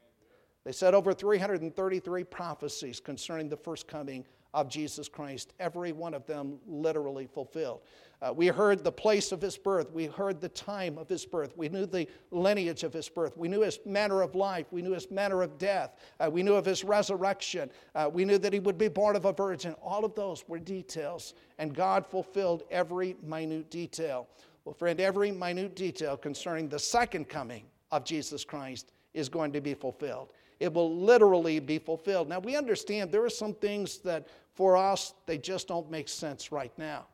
They 0.64 0.72
said 0.72 0.94
over 0.94 1.14
333 1.14 2.24
prophecies 2.24 3.00
concerning 3.00 3.48
the 3.48 3.56
first 3.56 3.88
coming 3.88 4.26
of 4.52 4.68
Jesus 4.68 5.08
Christ, 5.08 5.54
every 5.58 5.92
one 5.92 6.12
of 6.12 6.26
them 6.26 6.58
literally 6.66 7.26
fulfilled. 7.26 7.80
Uh, 8.22 8.32
we 8.34 8.48
heard 8.48 8.84
the 8.84 8.92
place 8.92 9.32
of 9.32 9.40
his 9.40 9.56
birth. 9.56 9.90
We 9.92 10.04
heard 10.06 10.40
the 10.40 10.50
time 10.50 10.98
of 10.98 11.08
his 11.08 11.24
birth. 11.24 11.56
We 11.56 11.70
knew 11.70 11.86
the 11.86 12.06
lineage 12.30 12.82
of 12.82 12.92
his 12.92 13.08
birth. 13.08 13.36
We 13.36 13.48
knew 13.48 13.62
his 13.62 13.78
manner 13.86 14.20
of 14.20 14.34
life. 14.34 14.66
We 14.70 14.82
knew 14.82 14.92
his 14.92 15.10
manner 15.10 15.42
of 15.42 15.56
death. 15.56 15.96
Uh, 16.18 16.30
we 16.30 16.42
knew 16.42 16.54
of 16.54 16.66
his 16.66 16.84
resurrection. 16.84 17.70
Uh, 17.94 18.10
we 18.12 18.26
knew 18.26 18.36
that 18.36 18.52
he 18.52 18.60
would 18.60 18.76
be 18.76 18.88
born 18.88 19.16
of 19.16 19.24
a 19.24 19.32
virgin. 19.32 19.74
All 19.82 20.04
of 20.04 20.14
those 20.14 20.46
were 20.48 20.58
details, 20.58 21.32
and 21.58 21.74
God 21.74 22.06
fulfilled 22.06 22.64
every 22.70 23.16
minute 23.22 23.70
detail. 23.70 24.28
Well, 24.64 24.74
friend, 24.74 25.00
every 25.00 25.30
minute 25.30 25.74
detail 25.74 26.18
concerning 26.18 26.68
the 26.68 26.78
second 26.78 27.28
coming 27.28 27.64
of 27.90 28.04
Jesus 28.04 28.44
Christ 28.44 28.92
is 29.14 29.30
going 29.30 29.52
to 29.52 29.62
be 29.62 29.72
fulfilled. 29.72 30.32
It 30.60 30.72
will 30.74 30.94
literally 30.94 31.58
be 31.58 31.78
fulfilled. 31.78 32.28
Now, 32.28 32.38
we 32.38 32.54
understand 32.54 33.10
there 33.10 33.24
are 33.24 33.30
some 33.30 33.54
things 33.54 33.98
that 34.00 34.28
for 34.52 34.76
us, 34.76 35.14
they 35.24 35.38
just 35.38 35.68
don't 35.68 35.90
make 35.90 36.06
sense 36.06 36.52
right 36.52 36.72
now. 36.76 37.06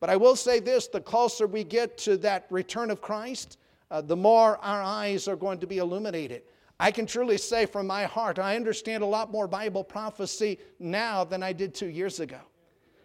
But 0.00 0.10
I 0.10 0.16
will 0.16 0.36
say 0.36 0.60
this 0.60 0.86
the 0.88 1.00
closer 1.00 1.46
we 1.46 1.64
get 1.64 1.96
to 1.98 2.16
that 2.18 2.46
return 2.50 2.90
of 2.90 3.00
Christ, 3.00 3.58
uh, 3.90 4.00
the 4.00 4.16
more 4.16 4.58
our 4.58 4.82
eyes 4.82 5.28
are 5.28 5.36
going 5.36 5.58
to 5.60 5.66
be 5.66 5.78
illuminated. 5.78 6.42
I 6.80 6.90
can 6.90 7.06
truly 7.06 7.38
say 7.38 7.66
from 7.66 7.86
my 7.86 8.04
heart, 8.04 8.38
I 8.38 8.56
understand 8.56 9.02
a 9.02 9.06
lot 9.06 9.30
more 9.30 9.46
Bible 9.46 9.84
prophecy 9.84 10.58
now 10.78 11.24
than 11.24 11.42
I 11.42 11.52
did 11.52 11.74
two 11.74 11.88
years 11.88 12.20
ago. 12.20 12.40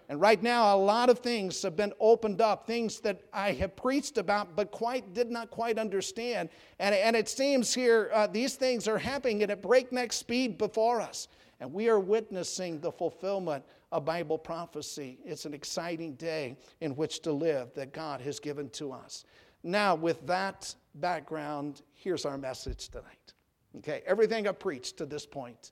And 0.09 0.19
right 0.19 0.41
now, 0.41 0.75
a 0.75 0.77
lot 0.77 1.11
of 1.11 1.19
things 1.19 1.61
have 1.61 1.75
been 1.75 1.93
opened 1.99 2.41
up, 2.41 2.65
things 2.65 2.99
that 3.01 3.21
I 3.31 3.51
have 3.53 3.75
preached 3.75 4.17
about 4.17 4.55
but 4.55 4.71
quite 4.71 5.13
did 5.13 5.29
not 5.29 5.51
quite 5.51 5.77
understand. 5.77 6.49
And, 6.79 6.95
and 6.95 7.15
it 7.15 7.29
seems 7.29 7.75
here 7.75 8.09
uh, 8.11 8.25
these 8.25 8.55
things 8.55 8.87
are 8.87 8.97
happening 8.97 9.43
at 9.43 9.61
breakneck 9.61 10.11
speed 10.11 10.57
before 10.57 10.99
us. 10.99 11.27
And 11.59 11.71
we 11.71 11.89
are 11.89 11.99
witnessing 11.99 12.79
the 12.79 12.91
fulfillment 12.91 13.63
of 13.91 14.05
Bible 14.05 14.37
prophecy. 14.37 15.19
It's 15.25 15.45
an 15.45 15.53
exciting 15.53 16.13
day 16.15 16.57
in 16.81 16.95
which 16.95 17.21
to 17.21 17.31
live 17.31 17.73
that 17.73 17.93
God 17.93 18.21
has 18.21 18.39
given 18.39 18.69
to 18.71 18.91
us. 18.91 19.25
Now, 19.63 19.95
with 19.95 20.25
that 20.27 20.73
background, 20.95 21.81
here's 21.93 22.25
our 22.25 22.37
message 22.37 22.89
tonight. 22.89 23.33
Okay, 23.77 24.01
everything 24.05 24.47
I've 24.47 24.59
preached 24.59 24.97
to 24.97 25.05
this 25.05 25.25
point 25.25 25.71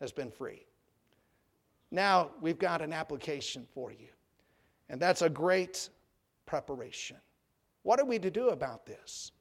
has 0.00 0.12
been 0.12 0.30
free. 0.30 0.66
Now 1.90 2.30
we've 2.40 2.58
got 2.58 2.82
an 2.82 2.92
application 2.92 3.66
for 3.72 3.90
you, 3.90 4.08
and 4.88 5.00
that's 5.00 5.22
a 5.22 5.30
great 5.30 5.88
preparation. 6.44 7.16
What 7.82 8.00
are 8.00 8.04
we 8.04 8.18
to 8.18 8.30
do 8.30 8.50
about 8.50 8.84
this? 8.84 9.32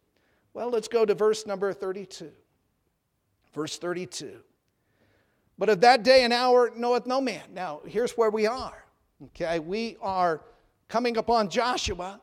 Well, 0.54 0.70
let's 0.70 0.88
go 0.88 1.06
to 1.06 1.14
verse 1.14 1.46
number 1.46 1.74
32. 1.74 2.32
Verse 3.54 3.78
32. 3.78 4.40
But 5.58 5.70
of 5.70 5.82
that 5.82 6.04
day 6.04 6.24
and 6.24 6.32
hour 6.32 6.72
knoweth 6.76 7.06
no 7.06 7.20
man. 7.20 7.44
Now, 7.54 7.82
here's 7.86 8.12
where 8.14 8.30
we 8.30 8.46
are. 8.46 8.86
Okay, 9.26 9.58
we 9.60 9.98
are 10.02 10.42
coming 10.88 11.18
upon 11.18 11.50
Joshua, 11.50 12.22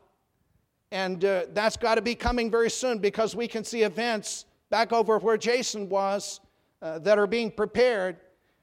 and 0.91 1.23
uh, 1.25 1.45
that's 1.53 1.75
got 1.75 1.95
to 1.95 2.01
be 2.01 2.15
coming 2.15 2.49
very 2.49 2.69
soon 2.69 2.99
because 2.99 3.35
we 3.35 3.47
can 3.47 3.65
see 3.65 3.83
events 3.83 4.45
back 4.69 4.93
over 4.93 5.19
where 5.19 5.37
Jason 5.37 5.89
was 5.89 6.39
uh, 6.81 6.99
that 6.99 7.19
are 7.19 7.27
being 7.27 7.51
prepared. 7.51 8.17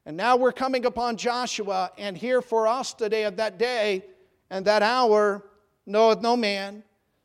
And 0.06 0.16
now 0.16 0.36
we're 0.36 0.52
coming 0.52 0.86
upon 0.86 1.16
Joshua, 1.16 1.92
and 1.98 2.16
here 2.16 2.40
for 2.40 2.66
us 2.66 2.94
today 2.94 3.24
of 3.24 3.36
that 3.36 3.58
day 3.58 4.04
and 4.52 4.64
that 4.66 4.82
hour 4.82 5.44
knoweth 5.86 6.20
no 6.20 6.36
man, 6.36 6.82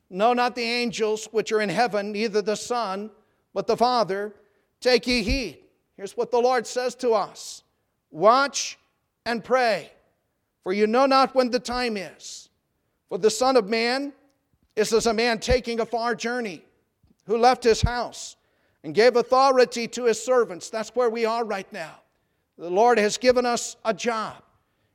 no, 0.10 0.34
not 0.34 0.56
the 0.56 0.64
angels 0.64 1.28
which 1.32 1.52
are 1.52 1.60
in 1.60 1.70
heaven, 1.70 2.12
neither 2.14 2.42
the 2.42 2.56
Son, 2.56 3.12
but 3.54 3.68
the 3.68 3.76
Father. 3.76 4.34
Take 4.80 5.08
ye 5.08 5.24
heed. 5.24 5.60
Here's 5.98 6.16
what 6.16 6.32
the 6.32 6.40
Lord 6.40 6.66
says 6.66 6.96
to 6.96 7.12
us 7.12 7.64
Watch 8.12 8.78
and 9.26 9.44
pray, 9.44 9.92
for 10.64 10.72
you 10.72 10.88
know 10.88 11.06
not 11.06 11.36
when 11.36 11.50
the 11.50 11.60
time 11.60 11.98
is. 11.98 12.50
For 13.10 13.18
the 13.18 13.30
Son 13.30 13.58
of 13.58 13.68
Man 13.68 14.14
is 14.76 14.94
as 14.94 15.08
a 15.08 15.14
man 15.14 15.40
taking 15.40 15.80
a 15.80 15.86
far 15.86 16.14
journey, 16.14 16.64
who 17.26 17.38
left 17.38 17.64
his 17.64 17.82
house 17.82 18.36
and 18.84 18.94
gave 18.94 19.16
authority 19.16 19.88
to 19.88 20.06
his 20.06 20.22
servants. 20.22 20.70
That's 20.70 20.90
where 20.90 21.10
we 21.10 21.26
are 21.26 21.44
right 21.44 21.72
now. 21.74 21.96
The 22.58 22.70
Lord 22.70 22.98
has 22.98 23.18
given 23.18 23.46
us 23.46 23.76
a 23.84 23.94
job, 23.94 24.44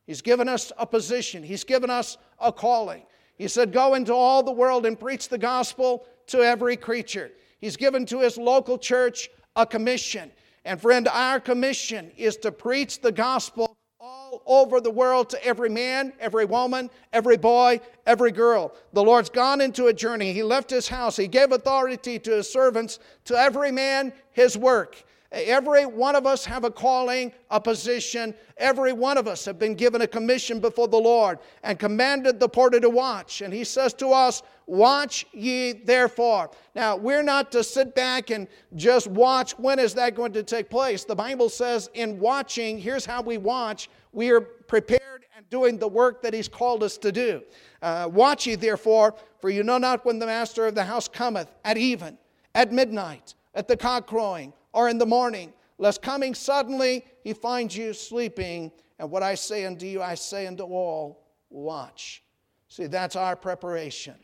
He's 0.07 0.23
given 0.23 0.49
us 0.49 0.73
a 0.79 0.87
position, 0.87 1.43
He's 1.43 1.65
given 1.65 1.91
us 1.91 2.17
a 2.41 2.53
calling. 2.53 3.03
He 3.37 3.49
said, 3.49 3.73
Go 3.73 3.95
into 3.95 4.15
all 4.15 4.43
the 4.43 4.53
world 4.53 4.87
and 4.87 4.99
preach 4.99 5.29
the 5.29 5.39
gospel 5.39 6.07
to 6.29 6.43
every 6.43 6.77
creature. 6.77 7.31
He's 7.61 7.77
given 7.77 8.07
to 8.07 8.21
His 8.21 8.37
local 8.37 8.79
church 8.79 9.31
a 9.57 9.67
commission. 9.67 10.31
And 10.65 10.81
friend, 10.81 11.09
our 11.09 11.41
commission 11.41 12.13
is 12.17 12.37
to 12.39 12.53
preach 12.53 13.01
the 13.01 13.13
gospel 13.13 13.77
all 13.99 14.43
over 14.47 14.81
the 14.81 14.91
world 14.91 15.29
to 15.31 15.45
every 15.45 15.69
man, 15.69 16.13
every 16.21 16.45
woman, 16.45 16.91
every 17.13 17.37
boy, 17.37 17.81
every 18.07 18.33
girl. 18.33 18.73
The 18.93 19.03
Lord's 19.03 19.29
gone 19.29 19.61
into 19.61 19.87
a 19.87 19.93
journey. 19.93 20.33
He 20.33 20.43
left 20.43 20.71
his 20.71 20.89
house. 20.89 21.17
He 21.17 21.29
gave 21.29 21.53
authority 21.53 22.19
to 22.21 22.31
his 22.31 22.51
servants, 22.51 22.99
to 23.25 23.37
every 23.37 23.73
man 23.73 24.13
his 24.33 24.57
work. 24.57 25.05
Every 25.33 25.87
one 25.87 26.15
of 26.15 26.27
us 26.27 26.45
have 26.45 26.65
a 26.65 26.71
calling, 26.71 27.33
a 27.51 27.59
position. 27.59 28.35
Every 28.59 28.93
one 28.93 29.17
of 29.17 29.27
us 29.27 29.47
have 29.47 29.59
been 29.59 29.75
given 29.75 30.03
a 30.03 30.07
commission 30.07 30.61
before 30.61 30.89
the 30.89 30.99
Lord 30.99 31.39
and 31.63 31.79
commanded 31.79 32.39
the 32.39 32.49
porter 32.49 32.79
to 32.81 32.91
watch. 32.91 33.41
And 33.41 33.53
he 33.53 33.65
says 33.65 33.95
to 33.95 34.09
us, 34.09 34.43
Watch 34.67 35.27
ye 35.33 35.73
therefore. 35.73 36.51
Now, 36.75 36.97
we're 36.97 37.23
not 37.23 37.51
to 37.53 37.65
sit 37.65 37.95
back 37.95 38.31
and 38.31 38.47
just 38.77 39.07
watch. 39.07 39.59
When 39.59 39.79
is 39.79 39.95
that 39.95 40.15
going 40.15 40.33
to 40.35 40.43
take 40.43 40.69
place? 40.69 41.05
The 41.05 41.17
Bible 41.17 41.49
says, 41.49 41.91
in 41.95 42.21
watching, 42.21 42.79
here's 42.79 43.05
how 43.05 43.23
we 43.23 43.39
watch 43.39 43.89
we 44.13 44.31
are 44.31 44.41
prepared 44.41 45.25
and 45.37 45.49
doing 45.49 45.79
the 45.79 45.89
work 45.89 46.23
that 46.23 46.35
he's 46.35 46.49
called 46.49 46.83
us 46.83 46.99
to 46.99 47.11
do. 47.11 47.43
Uh, 47.81 48.09
watch 48.13 48.47
ye 48.47 48.55
therefore, 48.55 49.15
for 49.41 49.49
you 49.49 49.63
know 49.63 49.79
not 49.79 50.05
when 50.05 50.19
the 50.19 50.27
master 50.27 50.67
of 50.67 50.75
the 50.75 50.85
house 50.85 51.09
cometh, 51.09 51.51
at 51.65 51.79
even, 51.79 52.19
at 52.55 52.71
midnight, 52.73 53.35
at 53.55 53.67
the 53.67 53.77
cock 53.77 54.07
crowing 54.07 54.53
or 54.73 54.89
in 54.89 54.99
the 54.99 55.07
morning, 55.07 55.53
lest 55.79 56.03
coming 56.03 56.35
suddenly 56.35 57.05
he 57.25 57.33
finds 57.33 57.77
you 57.77 57.93
sleeping. 57.93 58.73
And 58.99 59.11
what 59.11 59.23
I 59.23 59.35
say 59.35 59.65
unto 59.65 59.87
you, 59.87 60.03
I 60.03 60.15
say 60.15 60.47
unto 60.47 60.65
all, 60.65 61.25
watch. 61.51 62.23
See, 62.69 62.87
that's 62.87 63.17
our 63.17 63.37
preparation. 63.37 64.15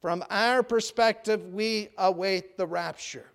From 0.00 0.24
our 0.30 0.62
perspective, 0.62 1.46
we 1.52 1.90
await 1.96 2.58
the 2.58 2.66
rapture. 2.66 3.30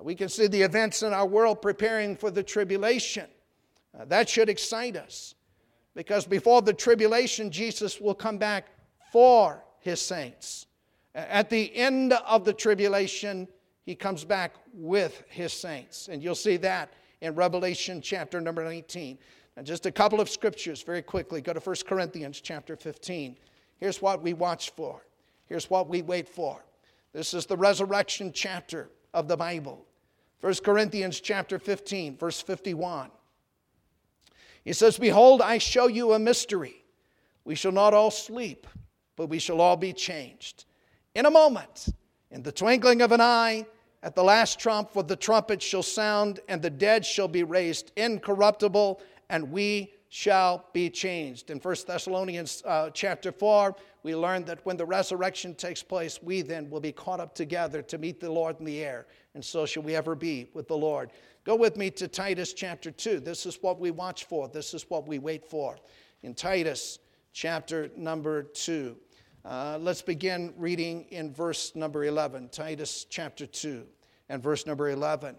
We 0.00 0.14
can 0.14 0.28
see 0.28 0.46
the 0.46 0.62
events 0.62 1.02
in 1.02 1.12
our 1.12 1.26
world 1.26 1.60
preparing 1.60 2.16
for 2.16 2.30
the 2.30 2.42
tribulation. 2.42 3.26
Uh, 3.98 4.04
that 4.04 4.28
should 4.28 4.48
excite 4.48 4.96
us 4.96 5.34
because 5.94 6.24
before 6.24 6.62
the 6.62 6.72
tribulation, 6.72 7.50
Jesus 7.50 8.00
will 8.00 8.14
come 8.14 8.38
back 8.38 8.68
for 9.10 9.64
his 9.80 10.00
saints. 10.00 10.66
At 11.14 11.50
the 11.50 11.74
end 11.74 12.12
of 12.12 12.44
the 12.44 12.52
tribulation, 12.52 13.48
he 13.88 13.94
comes 13.94 14.22
back 14.22 14.52
with 14.74 15.24
his 15.30 15.50
saints. 15.50 16.10
And 16.12 16.22
you'll 16.22 16.34
see 16.34 16.58
that 16.58 16.92
in 17.22 17.34
Revelation 17.34 18.02
chapter 18.02 18.38
number 18.38 18.62
19. 18.62 19.16
And 19.56 19.66
just 19.66 19.86
a 19.86 19.90
couple 19.90 20.20
of 20.20 20.28
scriptures 20.28 20.82
very 20.82 21.00
quickly. 21.00 21.40
Go 21.40 21.54
to 21.54 21.58
1 21.58 21.76
Corinthians 21.86 22.42
chapter 22.42 22.76
15. 22.76 23.38
Here's 23.78 24.02
what 24.02 24.22
we 24.22 24.34
watch 24.34 24.72
for. 24.72 25.00
Here's 25.46 25.70
what 25.70 25.88
we 25.88 26.02
wait 26.02 26.28
for. 26.28 26.62
This 27.14 27.32
is 27.32 27.46
the 27.46 27.56
resurrection 27.56 28.30
chapter 28.30 28.90
of 29.14 29.26
the 29.26 29.38
Bible. 29.38 29.86
1 30.42 30.56
Corinthians 30.56 31.18
chapter 31.18 31.58
15, 31.58 32.18
verse 32.18 32.42
51. 32.42 33.08
He 34.64 34.74
says, 34.74 34.98
Behold, 34.98 35.40
I 35.40 35.56
show 35.56 35.86
you 35.86 36.12
a 36.12 36.18
mystery. 36.18 36.84
We 37.46 37.54
shall 37.54 37.72
not 37.72 37.94
all 37.94 38.10
sleep, 38.10 38.66
but 39.16 39.30
we 39.30 39.38
shall 39.38 39.62
all 39.62 39.78
be 39.78 39.94
changed. 39.94 40.66
In 41.14 41.24
a 41.24 41.30
moment, 41.30 41.88
in 42.30 42.42
the 42.42 42.52
twinkling 42.52 43.00
of 43.00 43.12
an 43.12 43.22
eye, 43.22 43.64
at 44.02 44.14
the 44.14 44.22
last 44.22 44.58
trump, 44.58 44.92
for 44.92 45.02
the 45.02 45.16
trumpet 45.16 45.60
shall 45.60 45.82
sound, 45.82 46.40
and 46.48 46.62
the 46.62 46.70
dead 46.70 47.04
shall 47.04 47.28
be 47.28 47.42
raised 47.42 47.92
incorruptible, 47.96 49.00
and 49.28 49.50
we 49.50 49.92
shall 50.08 50.64
be 50.72 50.88
changed. 50.88 51.50
In 51.50 51.58
1 51.58 51.76
Thessalonians 51.86 52.62
uh, 52.64 52.90
chapter 52.90 53.30
4, 53.30 53.74
we 54.02 54.14
learn 54.14 54.44
that 54.44 54.64
when 54.64 54.76
the 54.76 54.86
resurrection 54.86 55.54
takes 55.54 55.82
place, 55.82 56.22
we 56.22 56.40
then 56.40 56.70
will 56.70 56.80
be 56.80 56.92
caught 56.92 57.20
up 57.20 57.34
together 57.34 57.82
to 57.82 57.98
meet 57.98 58.20
the 58.20 58.30
Lord 58.30 58.58
in 58.58 58.64
the 58.64 58.82
air, 58.82 59.06
and 59.34 59.44
so 59.44 59.66
shall 59.66 59.82
we 59.82 59.94
ever 59.94 60.14
be 60.14 60.48
with 60.54 60.68
the 60.68 60.76
Lord. 60.76 61.10
Go 61.44 61.56
with 61.56 61.76
me 61.76 61.90
to 61.92 62.08
Titus 62.08 62.52
chapter 62.52 62.90
2. 62.90 63.20
This 63.20 63.46
is 63.46 63.58
what 63.60 63.78
we 63.80 63.90
watch 63.90 64.24
for, 64.24 64.48
this 64.48 64.74
is 64.74 64.88
what 64.88 65.06
we 65.06 65.18
wait 65.18 65.44
for. 65.44 65.76
In 66.22 66.34
Titus 66.34 67.00
chapter 67.32 67.90
number 67.96 68.44
2. 68.44 68.96
Uh, 69.44 69.78
let's 69.80 70.02
begin 70.02 70.52
reading 70.56 71.06
in 71.10 71.32
verse 71.32 71.74
number 71.76 72.04
11, 72.04 72.48
Titus 72.48 73.06
chapter 73.08 73.46
2 73.46 73.86
and 74.28 74.42
verse 74.42 74.66
number 74.66 74.90
11. 74.90 75.36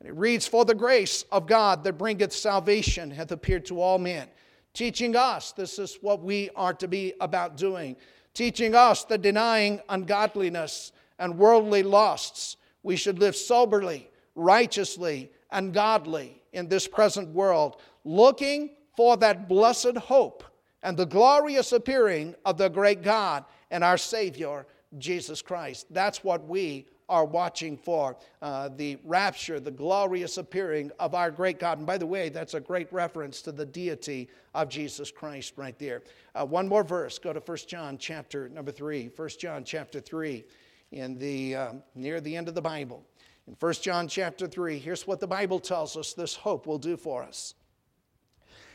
And 0.00 0.08
it 0.08 0.14
reads, 0.14 0.46
For 0.46 0.64
the 0.64 0.74
grace 0.74 1.24
of 1.32 1.46
God 1.46 1.82
that 1.84 1.98
bringeth 1.98 2.32
salvation 2.32 3.10
hath 3.10 3.32
appeared 3.32 3.66
to 3.66 3.80
all 3.80 3.98
men, 3.98 4.28
teaching 4.72 5.16
us, 5.16 5.52
this 5.52 5.78
is 5.78 5.98
what 6.00 6.22
we 6.22 6.48
are 6.54 6.74
to 6.74 6.86
be 6.86 7.12
about 7.20 7.56
doing, 7.56 7.96
teaching 8.34 8.74
us 8.74 9.04
that 9.04 9.22
denying 9.22 9.80
ungodliness 9.88 10.92
and 11.18 11.36
worldly 11.36 11.82
lusts, 11.82 12.56
we 12.84 12.94
should 12.96 13.18
live 13.18 13.34
soberly, 13.34 14.08
righteously, 14.36 15.30
and 15.50 15.74
godly 15.74 16.40
in 16.52 16.68
this 16.68 16.86
present 16.86 17.28
world, 17.30 17.80
looking 18.04 18.70
for 18.96 19.16
that 19.16 19.48
blessed 19.48 19.96
hope 19.96 20.44
and 20.84 20.96
the 20.96 21.06
glorious 21.06 21.72
appearing 21.72 22.36
of 22.44 22.58
the 22.58 22.68
great 22.68 23.02
God 23.02 23.44
and 23.70 23.82
our 23.82 23.98
Savior, 23.98 24.66
Jesus 24.98 25.42
Christ. 25.42 25.86
That's 25.90 26.22
what 26.22 26.46
we 26.46 26.86
are 27.08 27.24
watching 27.24 27.76
for 27.76 28.16
uh, 28.40 28.68
the 28.76 28.98
rapture, 29.04 29.58
the 29.60 29.70
glorious 29.70 30.38
appearing 30.38 30.90
of 30.98 31.14
our 31.14 31.30
great 31.30 31.58
God. 31.58 31.78
And 31.78 31.86
by 31.86 31.98
the 31.98 32.06
way, 32.06 32.28
that's 32.28 32.54
a 32.54 32.60
great 32.60 32.92
reference 32.92 33.42
to 33.42 33.52
the 33.52 33.66
deity 33.66 34.28
of 34.54 34.68
Jesus 34.68 35.10
Christ 35.10 35.54
right 35.56 35.78
there. 35.78 36.02
Uh, 36.34 36.46
one 36.46 36.68
more 36.68 36.84
verse. 36.84 37.18
Go 37.18 37.32
to 37.32 37.40
1 37.40 37.58
John 37.66 37.98
chapter 37.98 38.48
number 38.50 38.70
3. 38.70 39.10
1 39.16 39.28
John 39.38 39.64
chapter 39.64 40.00
3 40.00 40.44
in 40.92 41.18
the, 41.18 41.54
uh, 41.56 41.72
near 41.94 42.20
the 42.20 42.36
end 42.36 42.48
of 42.48 42.54
the 42.54 42.62
Bible. 42.62 43.04
In 43.46 43.56
1 43.58 43.72
John 43.74 44.06
chapter 44.06 44.46
3, 44.46 44.78
here's 44.78 45.06
what 45.06 45.20
the 45.20 45.26
Bible 45.26 45.60
tells 45.60 45.96
us 45.96 46.12
this 46.12 46.34
hope 46.34 46.66
will 46.66 46.78
do 46.78 46.96
for 46.96 47.22
us. 47.22 47.54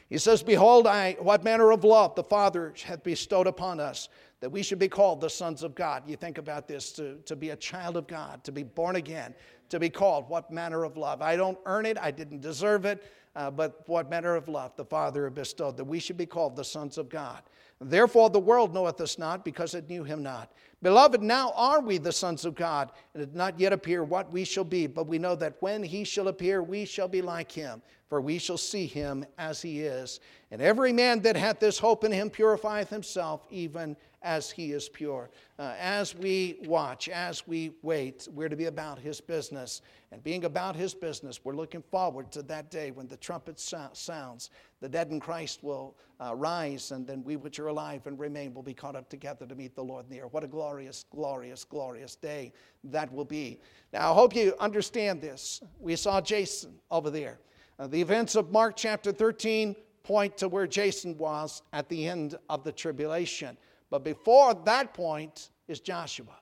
He 0.09 0.17
says, 0.17 0.41
Behold, 0.41 0.87
I, 0.87 1.15
what 1.19 1.43
manner 1.43 1.71
of 1.71 1.83
love 1.83 2.15
the 2.15 2.23
Father 2.23 2.73
hath 2.83 3.03
bestowed 3.03 3.45
upon 3.47 3.79
us, 3.79 4.09
that 4.39 4.49
we 4.49 4.63
should 4.63 4.79
be 4.79 4.87
called 4.87 5.21
the 5.21 5.29
sons 5.29 5.63
of 5.63 5.75
God. 5.75 6.03
You 6.07 6.15
think 6.15 6.37
about 6.37 6.67
this 6.67 6.91
to, 6.93 7.17
to 7.25 7.35
be 7.35 7.51
a 7.51 7.55
child 7.55 7.95
of 7.95 8.07
God, 8.07 8.43
to 8.45 8.51
be 8.51 8.63
born 8.63 8.95
again, 8.95 9.35
to 9.69 9.79
be 9.79 9.89
called 9.89 10.27
what 10.27 10.51
manner 10.51 10.83
of 10.83 10.97
love. 10.97 11.21
I 11.21 11.35
don't 11.35 11.59
earn 11.65 11.85
it, 11.85 11.97
I 11.99 12.09
didn't 12.09 12.41
deserve 12.41 12.85
it, 12.85 13.03
uh, 13.35 13.51
but 13.51 13.83
what 13.87 14.09
manner 14.09 14.35
of 14.35 14.47
love 14.47 14.75
the 14.75 14.85
Father 14.85 15.29
bestowed, 15.29 15.77
that 15.77 15.83
we 15.83 15.99
should 15.99 16.17
be 16.17 16.25
called 16.25 16.55
the 16.55 16.63
sons 16.63 16.97
of 16.97 17.07
God. 17.09 17.43
Therefore, 17.79 18.29
the 18.29 18.39
world 18.39 18.73
knoweth 18.73 18.99
us 19.01 19.19
not, 19.19 19.45
because 19.45 19.75
it 19.75 19.87
knew 19.89 20.03
him 20.03 20.23
not. 20.23 20.51
Beloved, 20.81 21.21
now 21.21 21.51
are 21.55 21.81
we 21.81 21.97
the 21.97 22.11
sons 22.11 22.45
of 22.45 22.55
God, 22.55 22.91
and 23.13 23.21
it 23.21 23.27
did 23.27 23.35
not 23.35 23.59
yet 23.59 23.73
appear 23.73 24.03
what 24.03 24.31
we 24.31 24.45
shall 24.45 24.63
be, 24.63 24.87
but 24.87 25.07
we 25.07 25.19
know 25.19 25.35
that 25.35 25.57
when 25.59 25.83
he 25.83 26.05
shall 26.05 26.29
appear, 26.29 26.63
we 26.63 26.85
shall 26.85 27.09
be 27.09 27.21
like 27.21 27.51
him, 27.51 27.81
for 28.07 28.21
we 28.21 28.37
shall 28.37 28.57
see 28.57 28.85
him 28.85 29.25
as 29.37 29.61
he 29.61 29.81
is. 29.81 30.21
And 30.51 30.61
every 30.61 30.93
man 30.93 31.21
that 31.21 31.35
hath 31.35 31.59
this 31.59 31.77
hope 31.77 32.05
in 32.05 32.13
him 32.13 32.29
purifieth 32.29 32.89
himself, 32.89 33.45
even 33.49 33.97
as 34.21 34.49
he 34.51 34.71
is 34.71 34.89
pure. 34.89 35.29
Uh, 35.57 35.73
as 35.79 36.15
we 36.15 36.57
watch, 36.65 37.07
as 37.09 37.47
we 37.47 37.71
wait, 37.81 38.27
we're 38.33 38.49
to 38.49 38.55
be 38.55 38.65
about 38.65 38.99
his 38.99 39.21
business. 39.21 39.81
And 40.11 40.23
being 40.23 40.45
about 40.45 40.75
his 40.75 40.93
business, 40.93 41.39
we're 41.43 41.55
looking 41.55 41.83
forward 41.83 42.31
to 42.31 42.41
that 42.43 42.71
day 42.71 42.91
when 42.91 43.07
the 43.07 43.17
trumpet 43.17 43.59
so- 43.59 43.89
sounds. 43.93 44.49
The 44.81 44.89
dead 44.89 45.11
in 45.11 45.19
Christ 45.19 45.63
will 45.63 45.95
uh, 46.19 46.35
rise, 46.35 46.91
and 46.91 47.05
then 47.05 47.23
we 47.23 47.35
which 47.35 47.59
are 47.59 47.67
alive 47.67 48.07
and 48.07 48.19
remain 48.19 48.53
will 48.53 48.63
be 48.63 48.73
caught 48.73 48.95
up 48.95 49.09
together 49.09 49.45
to 49.45 49.55
meet 49.55 49.75
the 49.75 49.83
Lord 49.83 50.05
in 50.05 50.11
the 50.11 50.17
air. 50.17 50.27
What 50.27 50.43
a 50.43 50.47
glorious, 50.69 51.05
glorious, 51.09 51.63
glorious 51.63 52.15
day 52.15 52.53
that 52.83 53.11
will 53.11 53.25
be. 53.25 53.59
Now, 53.91 54.11
I 54.11 54.13
hope 54.13 54.35
you 54.35 54.53
understand 54.59 55.19
this. 55.19 55.63
We 55.79 55.95
saw 55.95 56.21
Jason 56.21 56.75
over 56.91 57.09
there. 57.09 57.39
Uh, 57.79 57.87
the 57.87 57.99
events 57.99 58.35
of 58.35 58.51
Mark 58.51 58.75
chapter 58.75 59.11
13 59.11 59.75
point 60.03 60.37
to 60.37 60.47
where 60.47 60.67
Jason 60.67 61.17
was 61.17 61.63
at 61.73 61.89
the 61.89 62.07
end 62.07 62.37
of 62.51 62.63
the 62.63 62.71
tribulation. 62.71 63.57
But 63.89 64.03
before 64.03 64.53
that 64.65 64.93
point 64.93 65.49
is 65.67 65.79
Joshua. 65.79 66.37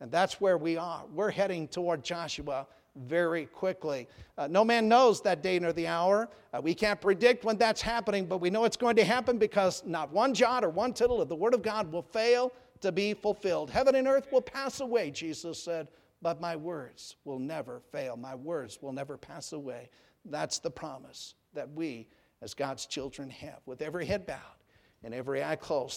And 0.00 0.10
that's 0.10 0.40
where 0.40 0.56
we 0.56 0.78
are. 0.78 1.04
We're 1.12 1.30
heading 1.30 1.68
toward 1.68 2.02
Joshua 2.02 2.66
very 3.04 3.44
quickly. 3.44 4.08
Uh, 4.38 4.46
no 4.46 4.64
man 4.64 4.88
knows 4.88 5.20
that 5.20 5.42
day 5.42 5.58
nor 5.58 5.74
the 5.74 5.86
hour. 5.86 6.30
Uh, 6.54 6.62
we 6.62 6.72
can't 6.72 6.98
predict 6.98 7.44
when 7.44 7.58
that's 7.58 7.82
happening, 7.82 8.24
but 8.24 8.38
we 8.38 8.48
know 8.48 8.64
it's 8.64 8.76
going 8.76 8.96
to 8.96 9.04
happen 9.04 9.36
because 9.36 9.82
not 9.84 10.10
one 10.12 10.32
jot 10.32 10.64
or 10.64 10.70
one 10.70 10.94
tittle 10.94 11.20
of 11.20 11.28
the 11.28 11.36
Word 11.36 11.52
of 11.52 11.60
God 11.60 11.92
will 11.92 12.00
fail 12.00 12.52
to 12.80 12.92
be 12.92 13.14
fulfilled. 13.14 13.70
Heaven 13.70 13.94
and 13.94 14.08
earth 14.08 14.28
will 14.30 14.40
pass 14.40 14.80
away, 14.80 15.10
Jesus 15.10 15.62
said, 15.62 15.88
but 16.22 16.40
my 16.40 16.56
words 16.56 17.16
will 17.24 17.38
never 17.38 17.80
fail. 17.92 18.16
My 18.16 18.34
words 18.34 18.78
will 18.80 18.92
never 18.92 19.16
pass 19.16 19.52
away. 19.52 19.90
That's 20.24 20.58
the 20.58 20.70
promise 20.70 21.34
that 21.54 21.70
we, 21.72 22.08
as 22.42 22.54
God's 22.54 22.86
children, 22.86 23.30
have. 23.30 23.60
With 23.66 23.82
every 23.82 24.06
head 24.06 24.26
bowed 24.26 24.38
and 25.04 25.14
every 25.14 25.44
eye 25.44 25.56
closed, 25.56 25.94